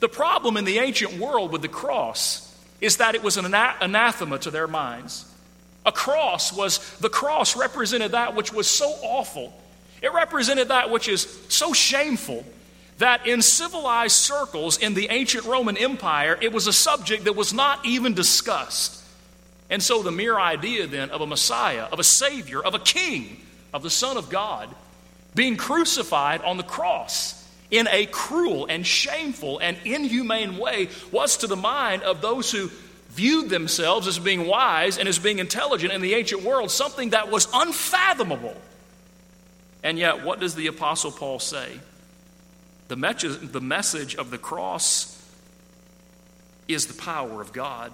The 0.00 0.08
problem 0.08 0.58
in 0.58 0.66
the 0.66 0.78
ancient 0.78 1.14
world 1.14 1.52
with 1.52 1.62
the 1.62 1.68
cross 1.68 2.46
is 2.82 2.98
that 2.98 3.14
it 3.14 3.22
was 3.22 3.38
an 3.38 3.46
anathema 3.46 4.38
to 4.40 4.50
their 4.50 4.68
minds. 4.68 5.29
A 5.86 5.92
cross 5.92 6.52
was, 6.52 6.78
the 6.98 7.08
cross 7.08 7.56
represented 7.56 8.12
that 8.12 8.34
which 8.34 8.52
was 8.52 8.66
so 8.66 8.90
awful. 9.02 9.52
It 10.02 10.12
represented 10.12 10.68
that 10.68 10.90
which 10.90 11.08
is 11.08 11.22
so 11.48 11.72
shameful 11.72 12.44
that 12.98 13.26
in 13.26 13.40
civilized 13.40 14.16
circles 14.16 14.76
in 14.76 14.94
the 14.94 15.08
ancient 15.10 15.44
Roman 15.46 15.76
Empire, 15.76 16.38
it 16.40 16.52
was 16.52 16.66
a 16.66 16.72
subject 16.72 17.24
that 17.24 17.34
was 17.34 17.52
not 17.54 17.84
even 17.86 18.12
discussed. 18.12 19.02
And 19.70 19.82
so 19.82 20.02
the 20.02 20.10
mere 20.10 20.38
idea 20.38 20.86
then 20.86 21.10
of 21.10 21.20
a 21.22 21.26
Messiah, 21.26 21.84
of 21.84 21.98
a 21.98 22.04
Savior, 22.04 22.62
of 22.62 22.74
a 22.74 22.78
King, 22.78 23.38
of 23.72 23.82
the 23.82 23.90
Son 23.90 24.16
of 24.16 24.28
God 24.28 24.68
being 25.34 25.56
crucified 25.56 26.42
on 26.42 26.56
the 26.56 26.62
cross 26.62 27.36
in 27.70 27.88
a 27.88 28.06
cruel 28.06 28.66
and 28.66 28.84
shameful 28.86 29.58
and 29.60 29.76
inhumane 29.84 30.58
way 30.58 30.88
was 31.12 31.38
to 31.38 31.46
the 31.46 31.56
mind 31.56 32.02
of 32.02 32.20
those 32.20 32.50
who 32.50 32.68
viewed 33.10 33.50
themselves 33.50 34.06
as 34.06 34.18
being 34.18 34.46
wise 34.46 34.98
and 34.98 35.08
as 35.08 35.18
being 35.18 35.38
intelligent 35.38 35.92
in 35.92 36.00
the 36.00 36.14
ancient 36.14 36.42
world, 36.42 36.70
something 36.70 37.10
that 37.10 37.30
was 37.30 37.48
unfathomable. 37.52 38.56
And 39.82 39.98
yet, 39.98 40.24
what 40.24 40.40
does 40.40 40.54
the 40.54 40.66
Apostle 40.66 41.10
Paul 41.10 41.38
say? 41.38 41.80
The, 42.88 42.96
the 43.42 43.60
message 43.60 44.14
of 44.16 44.30
the 44.30 44.38
cross 44.38 45.16
is 46.68 46.86
the 46.86 47.00
power 47.00 47.40
of 47.40 47.52
God. 47.52 47.92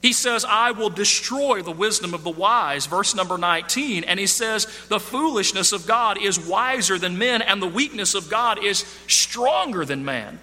He 0.00 0.12
says, 0.12 0.44
I 0.48 0.70
will 0.70 0.90
destroy 0.90 1.62
the 1.62 1.72
wisdom 1.72 2.14
of 2.14 2.22
the 2.22 2.30
wise, 2.30 2.86
verse 2.86 3.14
number 3.14 3.36
19. 3.36 4.04
And 4.04 4.20
he 4.20 4.28
says, 4.28 4.66
the 4.88 5.00
foolishness 5.00 5.72
of 5.72 5.86
God 5.86 6.22
is 6.22 6.38
wiser 6.38 6.98
than 6.98 7.18
men, 7.18 7.42
and 7.42 7.60
the 7.60 7.66
weakness 7.66 8.14
of 8.14 8.30
God 8.30 8.62
is 8.62 8.84
stronger 9.08 9.84
than 9.84 10.04
man. 10.04 10.38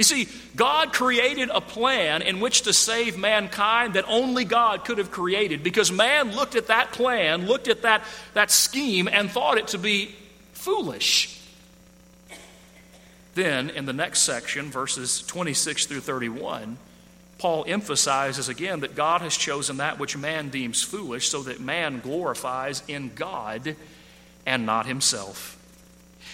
You 0.00 0.04
see, 0.04 0.28
God 0.56 0.94
created 0.94 1.50
a 1.50 1.60
plan 1.60 2.22
in 2.22 2.40
which 2.40 2.62
to 2.62 2.72
save 2.72 3.18
mankind 3.18 3.92
that 3.96 4.06
only 4.08 4.46
God 4.46 4.86
could 4.86 4.96
have 4.96 5.10
created 5.10 5.62
because 5.62 5.92
man 5.92 6.34
looked 6.34 6.54
at 6.54 6.68
that 6.68 6.92
plan, 6.92 7.44
looked 7.44 7.68
at 7.68 7.82
that, 7.82 8.02
that 8.32 8.50
scheme, 8.50 9.08
and 9.12 9.30
thought 9.30 9.58
it 9.58 9.68
to 9.68 9.78
be 9.78 10.14
foolish. 10.54 11.38
Then, 13.34 13.68
in 13.68 13.84
the 13.84 13.92
next 13.92 14.20
section, 14.20 14.70
verses 14.70 15.20
26 15.26 15.84
through 15.84 16.00
31, 16.00 16.78
Paul 17.36 17.66
emphasizes 17.68 18.48
again 18.48 18.80
that 18.80 18.94
God 18.96 19.20
has 19.20 19.36
chosen 19.36 19.76
that 19.76 19.98
which 19.98 20.16
man 20.16 20.48
deems 20.48 20.82
foolish 20.82 21.28
so 21.28 21.42
that 21.42 21.60
man 21.60 22.00
glorifies 22.00 22.82
in 22.88 23.10
God 23.14 23.76
and 24.46 24.64
not 24.64 24.86
himself. 24.86 25.59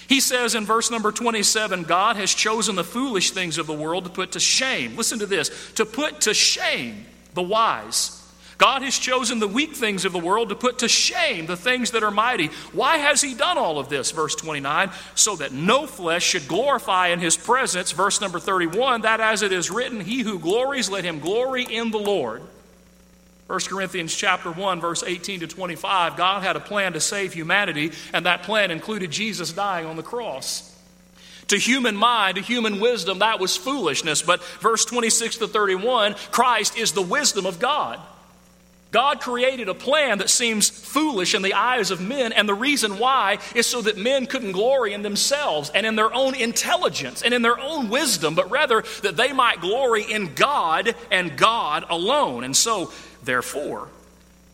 He 0.09 0.21
says 0.21 0.55
in 0.55 0.65
verse 0.65 0.91
number 0.91 1.11
27 1.13 1.83
God 1.83 2.17
has 2.17 2.33
chosen 2.33 2.77
the 2.77 2.85
foolish 2.85 3.33
things 3.33 3.59
of 3.59 3.67
the 3.67 3.75
world 3.75 4.05
to 4.05 4.11
put 4.11 4.33
to 4.33 4.41
shame. 4.41 4.97
Listen 4.97 5.19
to 5.19 5.27
this 5.27 5.73
to 5.75 5.85
put 5.85 6.23
to 6.23 6.35
shame 6.35 7.07
the 7.35 7.43
wise. 7.43 8.23
God 8.59 8.81
has 8.83 8.99
chosen 8.99 9.39
the 9.39 9.49
weak 9.49 9.75
things 9.75 10.07
of 10.07 10.13
the 10.13 10.19
world 10.19 10.49
to 10.49 10.55
put 10.55 10.79
to 10.79 10.89
shame 10.89 11.45
the 11.45 11.59
things 11.59 11.91
that 11.91 12.03
are 12.03 12.11
mighty. 12.11 12.47
Why 12.73 12.97
has 12.97 13.21
He 13.21 13.35
done 13.35 13.59
all 13.59 13.79
of 13.79 13.89
this? 13.89 14.13
Verse 14.13 14.35
29 14.35 14.91
so 15.15 15.37
that 15.37 15.53
no 15.53 15.87
flesh 15.87 16.25
should 16.25 16.49
glorify 16.49 17.09
in 17.09 17.19
His 17.19 17.37
presence. 17.37 17.93
Verse 17.93 18.21
number 18.21 18.39
31 18.39 19.03
that 19.03 19.21
as 19.21 19.43
it 19.43 19.53
is 19.53 19.71
written, 19.71 20.01
He 20.01 20.23
who 20.23 20.39
glories, 20.39 20.89
let 20.89 21.05
him 21.05 21.21
glory 21.21 21.65
in 21.65 21.91
the 21.91 21.99
Lord. 21.99 22.43
1 23.47 23.61
Corinthians 23.69 24.15
chapter 24.15 24.51
1 24.51 24.81
verse 24.81 25.05
18 25.05 25.41
to 25.41 25.47
25 25.47 26.17
God 26.17 26.43
had 26.43 26.57
a 26.57 26.61
plan 26.61 26.95
to 26.95 27.01
save 27.01 27.33
humanity 27.33 27.93
and 28.13 28.27
that 28.27 28.43
plan 28.43 28.71
included 28.71 29.11
Jesus 29.11 29.53
dying 29.53 29.87
on 29.87 29.97
the 29.97 30.03
cross. 30.03 30.73
To 31.49 31.57
human 31.57 31.95
mind, 31.95 32.37
to 32.37 32.43
human 32.43 32.81
wisdom 32.81 33.21
that 33.21 33.39
was 33.39 33.57
foolishness, 33.57 34.21
but 34.23 34.43
verse 34.61 34.85
26 34.85 35.39
to 35.39 35.49
31 35.49 36.15
Christ 36.33 36.77
is 36.77 36.93
the 36.93 37.03
wisdom 37.03 37.47
of 37.47 37.61
God. 37.61 38.01
God 38.93 39.21
created 39.21 39.69
a 39.69 39.75
plan 39.75 40.19
that 40.19 40.31
seems 40.31 40.71
foolish 40.71 41.35
in 41.35 41.43
the 41.43 41.55
eyes 41.55 41.91
of 41.91 42.01
men, 42.01 42.33
and 42.33 42.49
the 42.49 42.55
reason 42.55 42.99
why 42.99 43.39
is 43.55 43.67
so 43.67 43.83
that 43.83 43.99
men 43.99 44.27
couldn't 44.27 44.53
glory 44.53 44.93
in 44.93 45.03
themselves 45.03 45.71
and 45.71 45.85
in 45.85 45.97
their 45.97 46.13
own 46.15 46.35
intelligence 46.35 47.23
and 47.23 47.35
in 47.35 47.43
their 47.43 47.59
own 47.59 47.91
wisdom, 47.91 48.35
but 48.35 48.51
rather 48.51 48.85
that 49.03 49.17
they 49.17 49.33
might 49.33 49.61
glory 49.61 50.03
in 50.03 50.35
God 50.35 50.95
and 51.11 51.37
God 51.37 51.85
alone. 51.91 52.45
And 52.45 52.57
so 52.57 52.93
Therefore, 53.27 53.89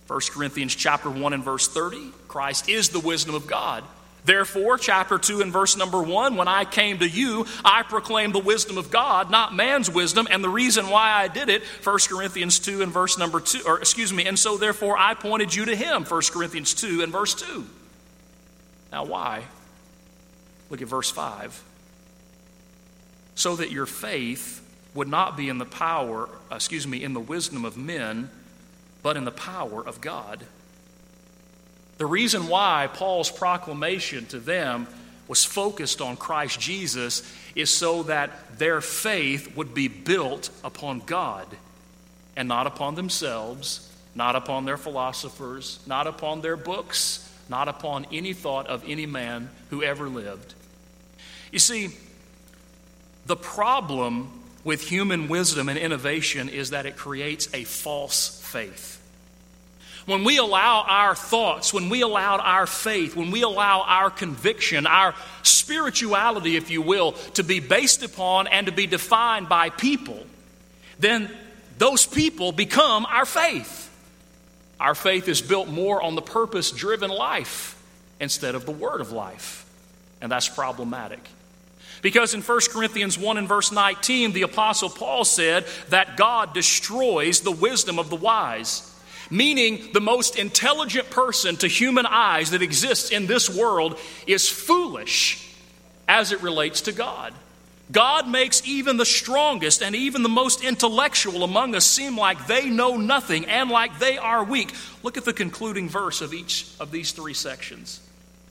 1 0.08 0.20
Corinthians 0.32 0.74
chapter 0.74 1.10
1 1.10 1.32
and 1.34 1.44
verse 1.44 1.68
30, 1.68 2.10
Christ 2.26 2.68
is 2.70 2.88
the 2.88 3.00
wisdom 3.00 3.34
of 3.34 3.46
God. 3.46 3.84
Therefore, 4.24 4.78
chapter 4.78 5.18
2 5.18 5.42
and 5.42 5.52
verse 5.52 5.76
number 5.76 6.02
1, 6.02 6.36
when 6.36 6.48
I 6.48 6.64
came 6.64 6.98
to 7.00 7.08
you, 7.08 7.44
I 7.64 7.82
proclaimed 7.82 8.34
the 8.34 8.38
wisdom 8.38 8.78
of 8.78 8.90
God, 8.90 9.30
not 9.30 9.54
man's 9.54 9.90
wisdom, 9.90 10.26
and 10.30 10.42
the 10.42 10.48
reason 10.48 10.88
why 10.88 11.10
I 11.10 11.28
did 11.28 11.50
it, 11.50 11.62
1 11.84 11.98
Corinthians 12.08 12.58
2 12.60 12.82
and 12.82 12.92
verse 12.92 13.18
number 13.18 13.40
2, 13.40 13.62
or 13.66 13.78
excuse 13.78 14.12
me, 14.12 14.24
and 14.24 14.38
so 14.38 14.56
therefore 14.56 14.96
I 14.96 15.14
pointed 15.14 15.54
you 15.54 15.66
to 15.66 15.76
him, 15.76 16.04
1 16.04 16.22
Corinthians 16.32 16.72
2 16.72 17.02
and 17.02 17.12
verse 17.12 17.34
2. 17.34 17.66
Now, 18.90 19.04
why? 19.04 19.42
Look 20.70 20.80
at 20.80 20.88
verse 20.88 21.10
5. 21.10 21.62
So 23.34 23.56
that 23.56 23.70
your 23.70 23.86
faith 23.86 24.66
would 24.94 25.08
not 25.08 25.36
be 25.36 25.48
in 25.50 25.58
the 25.58 25.66
power, 25.66 26.28
excuse 26.50 26.86
me, 26.86 27.02
in 27.02 27.12
the 27.12 27.20
wisdom 27.20 27.66
of 27.66 27.76
men 27.76 28.30
but 29.02 29.16
in 29.16 29.24
the 29.24 29.30
power 29.30 29.86
of 29.86 30.00
God. 30.00 30.44
The 31.98 32.06
reason 32.06 32.48
why 32.48 32.88
Paul's 32.92 33.30
proclamation 33.30 34.26
to 34.26 34.40
them 34.40 34.86
was 35.28 35.44
focused 35.44 36.00
on 36.00 36.16
Christ 36.16 36.60
Jesus 36.60 37.22
is 37.54 37.70
so 37.70 38.04
that 38.04 38.58
their 38.58 38.80
faith 38.80 39.56
would 39.56 39.74
be 39.74 39.88
built 39.88 40.50
upon 40.64 41.00
God 41.00 41.46
and 42.36 42.48
not 42.48 42.66
upon 42.66 42.94
themselves, 42.94 43.90
not 44.14 44.36
upon 44.36 44.64
their 44.64 44.76
philosophers, 44.76 45.78
not 45.86 46.06
upon 46.06 46.40
their 46.40 46.56
books, 46.56 47.28
not 47.48 47.68
upon 47.68 48.06
any 48.12 48.32
thought 48.32 48.66
of 48.66 48.82
any 48.86 49.06
man 49.06 49.50
who 49.70 49.82
ever 49.82 50.08
lived. 50.08 50.54
You 51.50 51.58
see, 51.58 51.90
the 53.26 53.36
problem 53.36 54.41
with 54.64 54.82
human 54.82 55.28
wisdom 55.28 55.68
and 55.68 55.78
innovation 55.78 56.48
is 56.48 56.70
that 56.70 56.86
it 56.86 56.96
creates 56.96 57.48
a 57.52 57.64
false 57.64 58.40
faith. 58.44 59.00
When 60.06 60.24
we 60.24 60.38
allow 60.38 60.84
our 60.88 61.14
thoughts, 61.14 61.72
when 61.72 61.88
we 61.88 62.00
allow 62.00 62.38
our 62.38 62.66
faith, 62.66 63.14
when 63.14 63.30
we 63.30 63.42
allow 63.42 63.82
our 63.82 64.10
conviction, 64.10 64.86
our 64.86 65.14
spirituality, 65.42 66.56
if 66.56 66.70
you 66.70 66.82
will, 66.82 67.12
to 67.34 67.44
be 67.44 67.60
based 67.60 68.02
upon 68.02 68.48
and 68.48 68.66
to 68.66 68.72
be 68.72 68.86
defined 68.86 69.48
by 69.48 69.70
people, 69.70 70.18
then 70.98 71.30
those 71.78 72.04
people 72.04 72.50
become 72.50 73.06
our 73.06 73.24
faith. 73.24 73.90
Our 74.80 74.96
faith 74.96 75.28
is 75.28 75.40
built 75.40 75.68
more 75.68 76.02
on 76.02 76.16
the 76.16 76.22
purpose 76.22 76.72
driven 76.72 77.10
life 77.10 77.80
instead 78.18 78.56
of 78.56 78.66
the 78.66 78.72
word 78.72 79.00
of 79.00 79.12
life. 79.12 79.64
And 80.20 80.30
that's 80.30 80.48
problematic. 80.48 81.20
Because 82.00 82.34
in 82.34 82.42
1 82.42 82.60
Corinthians 82.70 83.18
1 83.18 83.38
and 83.38 83.48
verse 83.48 83.70
19, 83.70 84.32
the 84.32 84.42
Apostle 84.42 84.90
Paul 84.90 85.24
said 85.24 85.66
that 85.90 86.16
God 86.16 86.54
destroys 86.54 87.40
the 87.40 87.52
wisdom 87.52 87.98
of 87.98 88.10
the 88.10 88.16
wise 88.16 88.88
meaning 89.32 89.88
the 89.94 90.00
most 90.00 90.38
intelligent 90.38 91.08
person 91.08 91.56
to 91.56 91.66
human 91.66 92.04
eyes 92.04 92.50
that 92.50 92.60
exists 92.60 93.10
in 93.10 93.26
this 93.26 93.48
world 93.48 93.98
is 94.26 94.48
foolish 94.48 95.48
as 96.06 96.32
it 96.32 96.42
relates 96.42 96.82
to 96.82 96.92
God. 96.92 97.32
God 97.90 98.28
makes 98.28 98.66
even 98.66 98.96
the 98.96 99.06
strongest 99.06 99.82
and 99.82 99.94
even 99.94 100.22
the 100.22 100.28
most 100.28 100.62
intellectual 100.62 101.44
among 101.44 101.74
us 101.74 101.84
seem 101.84 102.16
like 102.16 102.46
they 102.46 102.68
know 102.68 102.96
nothing 102.96 103.46
and 103.46 103.70
like 103.70 103.98
they 103.98 104.18
are 104.18 104.44
weak. 104.44 104.72
Look 105.02 105.16
at 105.16 105.24
the 105.24 105.32
concluding 105.32 105.88
verse 105.88 106.20
of 106.20 106.32
each 106.32 106.66
of 106.78 106.90
these 106.90 107.12
three 107.12 107.34
sections. 107.34 108.00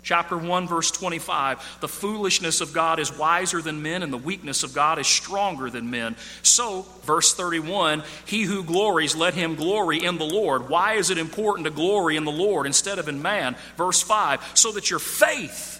Chapter 0.03 0.35
1, 0.35 0.67
verse 0.67 0.89
25 0.89 1.79
The 1.79 1.87
foolishness 1.87 2.61
of 2.61 2.73
God 2.73 2.99
is 2.99 3.15
wiser 3.15 3.61
than 3.61 3.83
men, 3.83 4.01
and 4.01 4.11
the 4.11 4.17
weakness 4.17 4.63
of 4.63 4.73
God 4.73 4.97
is 4.97 5.05
stronger 5.05 5.69
than 5.69 5.91
men. 5.91 6.15
So, 6.41 6.87
verse 7.03 7.33
31 7.35 8.03
He 8.25 8.43
who 8.43 8.63
glories, 8.63 9.15
let 9.15 9.35
him 9.35 9.55
glory 9.55 10.03
in 10.03 10.17
the 10.17 10.25
Lord. 10.25 10.69
Why 10.69 10.93
is 10.93 11.11
it 11.11 11.19
important 11.19 11.65
to 11.65 11.71
glory 11.71 12.15
in 12.15 12.25
the 12.25 12.31
Lord 12.31 12.65
instead 12.65 12.97
of 12.97 13.07
in 13.07 13.21
man? 13.21 13.55
Verse 13.77 14.01
5 14.01 14.51
So 14.55 14.71
that 14.71 14.89
your 14.89 14.99
faith, 14.99 15.77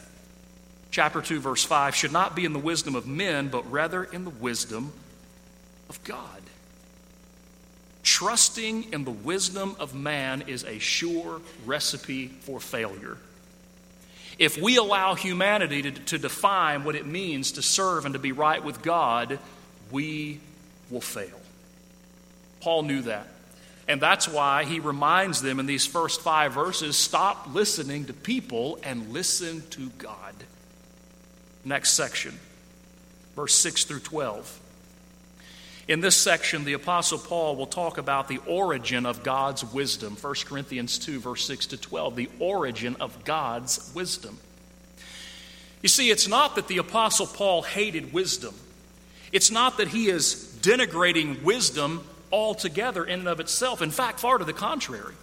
chapter 0.92 1.22
2, 1.22 1.40
verse 1.40 1.64
5, 1.64 1.96
should 1.96 2.12
not 2.12 2.36
be 2.36 2.46
in 2.46 2.54
the 2.54 2.60
wisdom 2.60 2.96
of 2.96 3.08
men, 3.08 3.48
but 3.48 3.70
rather 3.72 4.04
in 4.04 4.24
the 4.24 4.30
wisdom 4.30 4.94
of 5.90 6.02
God. 6.04 6.42
Trusting 8.04 8.94
in 8.94 9.04
the 9.04 9.12
wisdom 9.12 9.76
of 9.80 9.96
man 9.96 10.44
is 10.46 10.64
a 10.64 10.78
sure 10.78 11.42
recipe 11.66 12.28
for 12.28 12.60
failure 12.60 13.18
if 14.42 14.58
we 14.58 14.78
allow 14.78 15.14
humanity 15.14 15.84
to, 15.84 15.92
to 15.92 16.18
define 16.18 16.84
what 16.84 16.96
it 16.96 17.06
means 17.06 17.52
to 17.52 17.62
serve 17.62 18.06
and 18.06 18.14
to 18.14 18.20
be 18.20 18.32
right 18.32 18.64
with 18.64 18.82
God, 18.82 19.38
we 19.92 20.40
will 20.90 21.00
fail. 21.00 21.40
Paul 22.60 22.82
knew 22.82 23.04
that. 23.04 23.28
And 23.88 24.02
that's 24.02 24.28
why 24.28 24.64
he 24.64 24.80
reminds 24.80 25.44
them 25.44 25.60
in 25.60 25.68
these 25.68 25.86
first 25.86 26.22
five 26.22 26.54
verses 26.54 26.98
stop 26.98 27.54
listening 27.54 28.06
to 28.06 28.14
people 28.14 28.80
and 28.82 29.14
listen 29.14 29.62
to 29.72 29.92
God. 30.00 30.34
Next 31.64 31.92
section, 31.92 32.40
verse 33.36 33.54
6 33.54 33.84
through 33.84 34.00
12. 34.00 34.60
In 35.88 36.00
this 36.00 36.16
section, 36.16 36.64
the 36.64 36.74
Apostle 36.74 37.18
Paul 37.18 37.56
will 37.56 37.66
talk 37.66 37.98
about 37.98 38.28
the 38.28 38.40
origin 38.48 39.06
of 39.06 39.24
God's 39.24 39.66
wisdom. 39.66 40.16
1 40.16 40.36
Corinthians 40.46 41.00
2, 41.00 41.20
verse 41.20 41.46
6 41.46 41.68
to 41.68 41.78
12. 41.78 42.16
The 42.16 42.30
origin 42.40 42.96
of 43.00 43.26
God's 43.26 43.92
wisdom. 43.96 44.38
You 45.82 45.90
see, 45.90 46.12
it's 46.12 46.28
not 46.28 46.56
that 46.56 46.68
the 46.68 46.78
Apostle 46.78 47.26
Paul 47.26 47.64
hated 47.64 48.14
wisdom, 48.14 48.54
it's 49.32 49.50
not 49.50 49.78
that 49.78 49.88
he 49.88 50.08
is 50.10 50.58
denigrating 50.62 51.42
wisdom 51.42 52.04
altogether 52.32 53.04
in 53.04 53.20
and 53.20 53.28
of 53.28 53.40
itself. 53.40 53.82
In 53.82 53.92
fact, 53.92 54.20
far 54.20 54.38
to 54.38 54.46
the 54.46 54.54
contrary. 54.54 55.16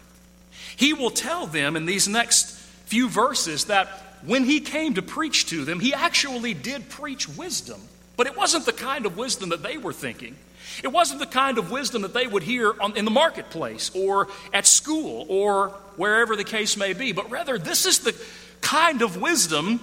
He 0.76 0.92
will 0.92 1.10
tell 1.10 1.46
them 1.46 1.76
in 1.76 1.86
these 1.86 2.08
next 2.08 2.56
few 2.86 3.08
verses 3.08 3.66
that 3.66 3.88
when 4.24 4.44
he 4.44 4.60
came 4.60 4.94
to 4.94 5.02
preach 5.02 5.46
to 5.46 5.64
them, 5.64 5.80
he 5.80 5.94
actually 5.94 6.54
did 6.54 6.88
preach 6.88 7.28
wisdom. 7.28 7.80
But 8.16 8.26
it 8.26 8.36
wasn't 8.36 8.66
the 8.66 8.72
kind 8.72 9.06
of 9.06 9.16
wisdom 9.16 9.50
that 9.50 9.62
they 9.62 9.78
were 9.78 9.92
thinking. 9.92 10.36
It 10.83 10.88
wasn't 10.88 11.20
the 11.20 11.26
kind 11.26 11.59
of 11.59 11.70
wisdom 11.70 12.02
that 12.02 12.14
they 12.14 12.26
would 12.26 12.42
hear 12.42 12.74
on, 12.81 12.96
in 12.96 13.04
the 13.04 13.11
marketplace 13.11 13.90
or 13.94 14.28
at 14.52 14.66
school 14.66 15.26
or 15.28 15.68
wherever 15.96 16.37
the 16.37 16.44
case 16.44 16.76
may 16.76 16.92
be, 16.92 17.12
but 17.12 17.31
rather, 17.31 17.59
this 17.59 17.87
is 17.87 18.00
the 18.00 18.14
kind 18.61 19.02
of 19.02 19.20
wisdom 19.20 19.81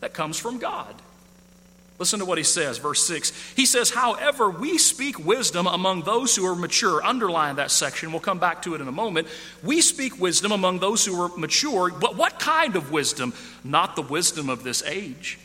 that 0.00 0.12
comes 0.12 0.38
from 0.38 0.58
God. 0.58 0.94
Listen 1.98 2.18
to 2.18 2.24
what 2.24 2.38
he 2.38 2.42
says, 2.42 2.78
verse 2.78 3.06
6. 3.06 3.32
He 3.54 3.64
says, 3.64 3.90
However, 3.90 4.50
we 4.50 4.76
speak 4.76 5.24
wisdom 5.24 5.68
among 5.68 6.02
those 6.02 6.34
who 6.34 6.44
are 6.46 6.56
mature. 6.56 7.04
Underline 7.04 7.56
that 7.56 7.70
section. 7.70 8.10
We'll 8.10 8.20
come 8.20 8.40
back 8.40 8.62
to 8.62 8.74
it 8.74 8.80
in 8.80 8.88
a 8.88 8.92
moment. 8.92 9.28
We 9.62 9.80
speak 9.80 10.18
wisdom 10.18 10.50
among 10.50 10.80
those 10.80 11.06
who 11.06 11.20
are 11.22 11.28
mature. 11.36 11.90
But 11.90 12.16
what 12.16 12.40
kind 12.40 12.74
of 12.74 12.90
wisdom? 12.90 13.32
Not 13.62 13.94
the 13.94 14.02
wisdom 14.02 14.48
of 14.48 14.64
this 14.64 14.82
age 14.82 15.38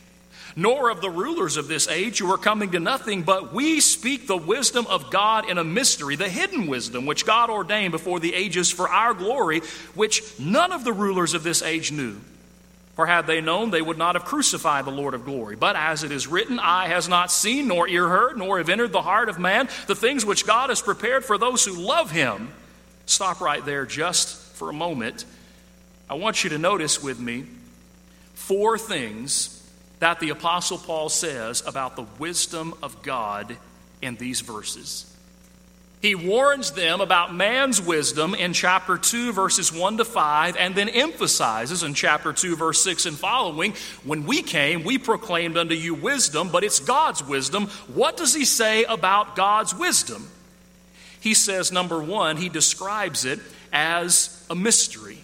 nor 0.56 0.90
of 0.90 1.02
the 1.02 1.10
rulers 1.10 1.58
of 1.58 1.68
this 1.68 1.88
age 1.88 2.20
who 2.20 2.32
are 2.32 2.38
coming 2.38 2.72
to 2.72 2.80
nothing, 2.80 3.24
but 3.24 3.54
we 3.54 3.80
speak 3.80 4.28
the 4.28 4.38
wisdom 4.38 4.88
of 4.88 5.10
God 5.12 5.50
in 5.50 5.58
a 5.58 5.64
mystery, 5.64 6.16
the 6.16 6.30
hidden 6.30 6.68
wisdom 6.68 7.06
which 7.06 7.26
God 7.26 7.50
ordained 7.50 7.92
before 7.92 8.20
the 8.20 8.34
ages 8.34 8.72
for 8.72 8.90
our 8.90 9.14
glory, 9.14 9.62
which 9.96 10.40
none 10.40 10.72
of 10.72 10.84
the 10.84 10.94
rulers 10.94 11.34
of 11.34 11.44
this 11.44 11.62
age 11.62 11.92
knew. 11.92 12.18
For 12.96 13.06
had 13.06 13.28
they 13.28 13.42
known, 13.42 13.70
they 13.70 13.82
would 13.82 14.00
not 14.00 14.16
have 14.16 14.26
crucified 14.26 14.86
the 14.86 14.92
Lord 14.92 15.14
of 15.14 15.24
glory. 15.24 15.56
But 15.56 15.76
as 15.76 16.04
it 16.04 16.12
is 16.12 16.26
written, 16.26 16.58
eye 16.58 16.88
has 16.88 17.08
not 17.08 17.32
seen, 17.32 17.68
nor 17.68 17.88
ear 17.88 18.08
heard, 18.08 18.40
nor 18.40 18.58
have 18.58 18.70
entered 18.70 18.92
the 18.92 19.04
heart 19.04 19.30
of 19.30 19.38
man 19.38 19.70
the 19.86 19.94
things 19.94 20.26
which 20.26 20.48
God 20.48 20.70
has 20.70 20.82
prepared 20.82 21.24
for 21.24 21.38
those 21.38 21.64
who 21.64 21.74
love 21.74 22.10
him. 22.10 22.52
Stop 23.06 23.40
right 23.40 23.64
there 23.64 23.86
just 23.86 24.36
for 24.56 24.72
a 24.72 24.74
moment. 24.74 25.26
I 26.10 26.16
want 26.16 26.44
you 26.44 26.50
to 26.50 26.58
notice 26.58 27.04
with 27.04 27.20
me 27.20 27.46
four 28.34 28.80
things 28.80 29.57
that 30.00 30.20
the 30.20 30.30
Apostle 30.30 30.78
Paul 30.78 31.10
says 31.10 31.64
about 31.66 31.96
the 31.96 32.06
wisdom 32.20 32.74
of 32.82 33.02
God 33.02 33.58
in 34.02 34.16
these 34.16 34.42
verses. 34.42 35.12
He 36.00 36.14
warns 36.14 36.72
them 36.72 37.02
about 37.02 37.34
man's 37.34 37.82
wisdom 37.82 38.36
in 38.36 38.54
chapter 38.54 39.00
2, 39.00 39.34
verses 39.34 39.74
1 39.74 39.98
to 39.98 40.06
5, 40.06 40.56
and 40.56 40.76
then 40.76 40.90
emphasizes 40.90 41.82
in 41.82 41.96
chapter 41.96 42.32
2, 42.32 42.56
verse 42.56 42.84
6 42.84 43.08
and 43.08 43.18
following 43.18 43.74
when 44.04 44.28
we 44.28 44.44
came, 44.44 44.84
we 44.84 45.00
proclaimed 45.00 45.58
unto 45.58 45.74
you 45.74 45.96
wisdom, 45.96 46.50
but 46.52 46.64
it's 46.64 46.80
God's 46.80 47.24
wisdom. 47.24 47.66
What 47.94 48.16
does 48.16 48.36
he 48.36 48.46
say 48.46 48.84
about 48.84 49.36
God's 49.36 49.74
wisdom? 49.74 50.30
He 51.20 51.34
says, 51.34 51.72
number 51.72 52.02
one, 52.02 52.38
he 52.38 52.48
describes 52.48 53.26
it 53.26 53.40
as 53.74 54.46
a 54.52 54.56
mystery. 54.56 55.18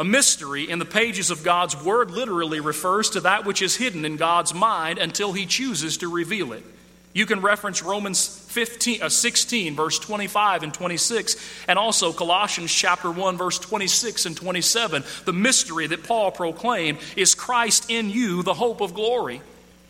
A 0.00 0.04
mystery 0.04 0.70
in 0.70 0.78
the 0.78 0.86
pages 0.86 1.30
of 1.30 1.44
God's 1.44 1.76
Word 1.76 2.10
literally 2.10 2.58
refers 2.58 3.10
to 3.10 3.20
that 3.20 3.44
which 3.44 3.60
is 3.60 3.76
hidden 3.76 4.06
in 4.06 4.16
God's 4.16 4.54
mind 4.54 4.98
until 4.98 5.34
He 5.34 5.44
chooses 5.44 5.98
to 5.98 6.10
reveal 6.10 6.54
it. 6.54 6.64
You 7.12 7.26
can 7.26 7.42
reference 7.42 7.82
Romans 7.82 8.26
15, 8.48 9.02
uh, 9.02 9.08
16, 9.10 9.76
verse 9.76 9.98
25 9.98 10.62
and 10.62 10.72
26, 10.72 11.36
and 11.68 11.78
also 11.78 12.14
Colossians 12.14 12.72
chapter 12.72 13.10
1, 13.10 13.36
verse 13.36 13.58
26 13.58 14.24
and 14.24 14.34
27. 14.34 15.04
The 15.26 15.34
mystery 15.34 15.86
that 15.88 16.04
Paul 16.04 16.30
proclaimed 16.30 16.96
is 17.14 17.34
Christ 17.34 17.90
in 17.90 18.08
you, 18.08 18.42
the 18.42 18.54
hope 18.54 18.80
of 18.80 18.94
glory. 18.94 19.42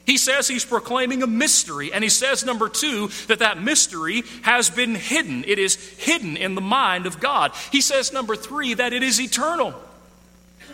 He 0.07 0.17
says 0.17 0.49
he's 0.49 0.65
proclaiming 0.65 1.23
a 1.23 1.29
mystery, 1.29 1.93
and 1.93 2.03
he 2.03 2.11
says, 2.11 2.45
number 2.45 2.69
two, 2.69 3.11
that 3.29 3.39
that 3.39 3.63
mystery 3.63 4.25
has 4.43 4.71
been 4.71 4.97
hidden. 4.97 5.45
It 5.47 5.61
is 5.61 5.77
hidden 5.77 6.37
in 6.37 6.57
the 6.57 6.61
mind 6.61 7.07
of 7.07 7.21
God. 7.21 7.53
He 7.71 7.81
says, 7.81 8.13
number 8.13 8.35
three, 8.35 8.75
that 8.75 8.93
it 8.93 9.05
is 9.05 9.21
eternal 9.21 9.73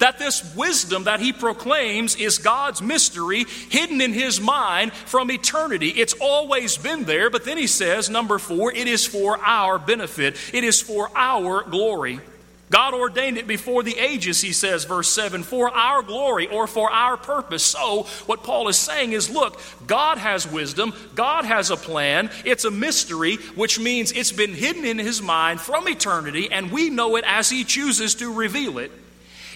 that 0.00 0.18
this 0.18 0.54
wisdom 0.54 1.04
that 1.04 1.20
he 1.20 1.32
proclaims 1.32 2.16
is 2.16 2.38
God's 2.38 2.82
mystery 2.82 3.44
hidden 3.70 4.00
in 4.00 4.12
his 4.12 4.40
mind 4.40 4.92
from 4.92 5.30
eternity. 5.30 5.88
It's 5.88 6.14
always 6.20 6.76
been 6.76 7.04
there, 7.04 7.30
but 7.30 7.44
then 7.44 7.58
he 7.58 7.66
says, 7.66 8.10
number 8.10 8.38
four, 8.38 8.72
it 8.72 8.86
is 8.86 9.06
for 9.06 9.38
our 9.44 9.78
benefit, 9.78 10.36
it 10.52 10.64
is 10.64 10.80
for 10.80 11.10
our 11.14 11.62
glory. 11.62 12.20
God 12.68 12.94
ordained 12.94 13.38
it 13.38 13.46
before 13.46 13.84
the 13.84 13.96
ages, 13.96 14.40
he 14.40 14.52
says, 14.52 14.84
verse 14.84 15.08
7, 15.08 15.44
for 15.44 15.70
our 15.70 16.02
glory 16.02 16.48
or 16.48 16.66
for 16.66 16.90
our 16.90 17.16
purpose. 17.16 17.64
So, 17.64 18.04
what 18.26 18.42
Paul 18.42 18.66
is 18.68 18.76
saying 18.76 19.12
is 19.12 19.30
look, 19.30 19.60
God 19.86 20.18
has 20.18 20.50
wisdom, 20.50 20.92
God 21.14 21.44
has 21.44 21.70
a 21.70 21.76
plan. 21.76 22.28
It's 22.44 22.64
a 22.64 22.70
mystery, 22.70 23.36
which 23.54 23.78
means 23.78 24.10
it's 24.10 24.32
been 24.32 24.52
hidden 24.52 24.84
in 24.84 24.98
his 24.98 25.22
mind 25.22 25.60
from 25.60 25.88
eternity, 25.88 26.50
and 26.50 26.72
we 26.72 26.90
know 26.90 27.14
it 27.16 27.24
as 27.26 27.48
he 27.48 27.62
chooses 27.62 28.16
to 28.16 28.32
reveal 28.32 28.78
it. 28.78 28.90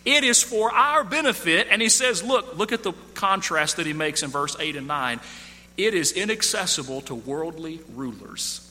It 0.04 0.24
is 0.24 0.42
for 0.42 0.72
our 0.72 1.04
benefit. 1.04 1.68
And 1.70 1.82
he 1.82 1.88
says, 1.88 2.22
look, 2.22 2.56
look 2.56 2.72
at 2.72 2.82
the 2.82 2.92
contrast 3.14 3.76
that 3.76 3.86
he 3.86 3.92
makes 3.92 4.22
in 4.22 4.30
verse 4.30 4.56
8 4.58 4.76
and 4.76 4.86
9. 4.86 5.20
It 5.76 5.94
is 5.94 6.12
inaccessible 6.12 7.02
to 7.02 7.14
worldly 7.14 7.80
rulers. 7.94 8.66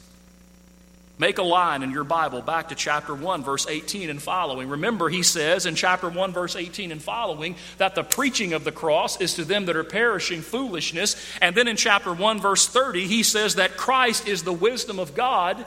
Make 1.20 1.38
a 1.38 1.44
line 1.44 1.84
in 1.84 1.92
your 1.92 2.06
Bible 2.06 2.42
back 2.42 2.70
to 2.70 2.76
chapter 2.76 3.13
1, 3.13 3.44
verse 3.44 3.68
18 3.68 4.10
and 4.10 4.22
following. 4.22 4.70
Remember, 4.70 5.10
he 5.10 5.22
says 5.22 5.65
in 5.65 5.76
chapter 5.76 6.10
1, 6.10 6.32
verse 6.32 6.56
18 6.56 6.94
and 6.94 7.02
following, 7.02 7.58
that 7.78 7.94
the 7.94 8.04
preaching 8.04 8.54
of 8.54 8.63
the 8.63 8.72
cross 8.72 9.20
is 9.20 9.34
to 9.34 9.44
them 9.44 9.65
that 9.65 9.76
are 9.76 9.84
perishing 9.84 10.42
foolishness. 10.42 11.22
And 11.42 11.54
then 11.56 11.68
in 11.68 11.76
chapter 11.76 12.13
1, 12.13 12.39
verse 12.39 12.68
30, 12.68 13.06
he 13.06 13.24
says 13.24 13.56
that 13.56 13.76
Christ 13.76 14.30
is 14.30 14.44
the 14.44 14.54
wisdom 14.54 14.98
of 14.98 15.13
God. 15.13 15.65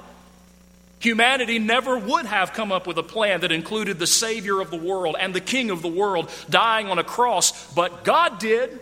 Humanity 1.03 1.59
never 1.59 1.99
would 1.99 2.27
have 2.27 2.53
come 2.53 2.71
up 2.71 2.87
with 2.87 2.97
a 2.97 3.03
plan 3.03 3.41
that 3.41 3.51
included 3.51 3.99
the 3.99 4.07
Savior 4.07 4.61
of 4.61 4.71
the 4.71 4.77
world 4.77 5.17
and 5.19 5.35
the 5.35 5.41
King 5.41 5.71
of 5.71 5.83
the 5.83 5.89
world 5.89 6.31
dying 6.49 6.87
on 6.87 7.01
a 7.01 7.05
cross, 7.05 7.73
but 7.75 8.05
God 8.05 8.39
did. 8.39 8.79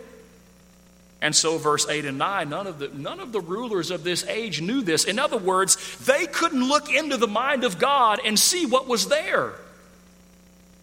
And 1.19 1.35
so, 1.35 1.57
verse 1.57 1.87
8 1.89 2.05
and 2.05 2.19
9, 2.19 2.47
none 2.47 2.67
of, 2.67 2.77
the, 2.77 2.89
none 2.89 3.19
of 3.19 3.31
the 3.31 3.41
rulers 3.41 3.89
of 3.89 4.03
this 4.03 4.23
age 4.27 4.61
knew 4.61 4.83
this. 4.83 5.03
In 5.03 5.17
other 5.17 5.37
words, 5.37 5.97
they 6.05 6.27
couldn't 6.27 6.63
look 6.63 6.93
into 6.93 7.17
the 7.17 7.27
mind 7.27 7.63
of 7.63 7.79
God 7.79 8.19
and 8.23 8.37
see 8.37 8.67
what 8.67 8.87
was 8.87 9.07
there, 9.07 9.53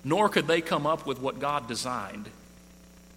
nor 0.03 0.29
could 0.29 0.49
they 0.49 0.61
come 0.61 0.89
up 0.89 1.07
with 1.07 1.21
what 1.21 1.39
God 1.39 1.69
designed. 1.69 2.29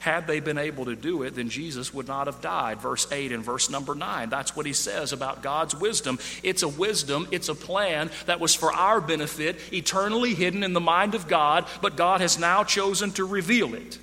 Had 0.02 0.26
they 0.26 0.40
been 0.40 0.58
able 0.58 0.86
to 0.86 0.96
do 0.96 1.22
it, 1.22 1.36
then 1.36 1.50
Jesus 1.50 1.94
would 1.94 2.08
not 2.08 2.26
have 2.26 2.42
died. 2.42 2.80
Verse 2.80 3.06
8 3.12 3.32
and 3.32 3.44
verse 3.44 3.70
number 3.70 3.94
9. 3.94 4.32
That's 4.32 4.56
what 4.56 4.66
he 4.66 4.74
says 4.74 5.14
about 5.14 5.44
God's 5.44 5.76
wisdom. 5.76 6.18
It's 6.42 6.64
a 6.64 6.68
wisdom, 6.68 7.28
it's 7.30 7.50
a 7.50 7.54
plan 7.54 8.10
that 8.26 8.40
was 8.40 8.56
for 8.56 8.74
our 8.74 9.00
benefit, 9.00 9.60
eternally 9.72 10.34
hidden 10.34 10.64
in 10.64 10.74
the 10.74 10.80
mind 10.80 11.14
of 11.14 11.28
God, 11.28 11.68
but 11.84 11.98
God 11.98 12.20
has 12.20 12.40
now 12.40 12.64
chosen 12.64 13.12
to 13.12 13.26
reveal 13.26 13.76
it. 13.76 14.00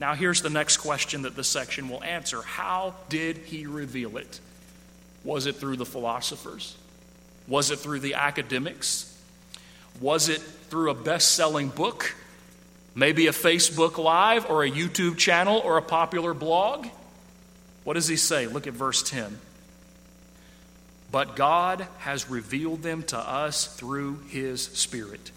Now, 0.00 0.14
here's 0.14 0.40
the 0.40 0.48
next 0.48 0.78
question 0.78 1.22
that 1.22 1.36
this 1.36 1.48
section 1.48 1.90
will 1.90 2.02
answer 2.02 2.40
How 2.40 2.94
did 3.10 3.36
he 3.36 3.66
reveal 3.66 4.16
it? 4.16 4.40
Was 5.24 5.44
it 5.44 5.56
through 5.56 5.76
the 5.76 5.84
philosophers? 5.84 6.74
Was 7.46 7.70
it 7.70 7.80
through 7.80 8.00
the 8.00 8.14
academics? 8.14 9.14
Was 10.00 10.30
it 10.30 10.40
through 10.40 10.88
a 10.88 10.94
best 10.94 11.34
selling 11.34 11.68
book? 11.68 12.14
Maybe 12.98 13.26
a 13.26 13.32
Facebook 13.32 13.98
Live 14.02 14.48
or 14.48 14.64
a 14.64 14.70
YouTube 14.70 15.18
channel 15.18 15.60
or 15.62 15.76
a 15.76 15.82
popular 15.82 16.32
blog? 16.32 16.86
What 17.84 17.92
does 17.92 18.08
he 18.08 18.16
say? 18.16 18.46
Look 18.46 18.66
at 18.66 18.72
verse 18.72 19.02
10. 19.02 19.38
But 21.12 21.36
God 21.36 21.86
has 21.98 22.30
revealed 22.30 22.82
them 22.82 23.02
to 23.04 23.18
us 23.18 23.66
through 23.66 24.20
his 24.30 24.62
Spirit. 24.62 25.30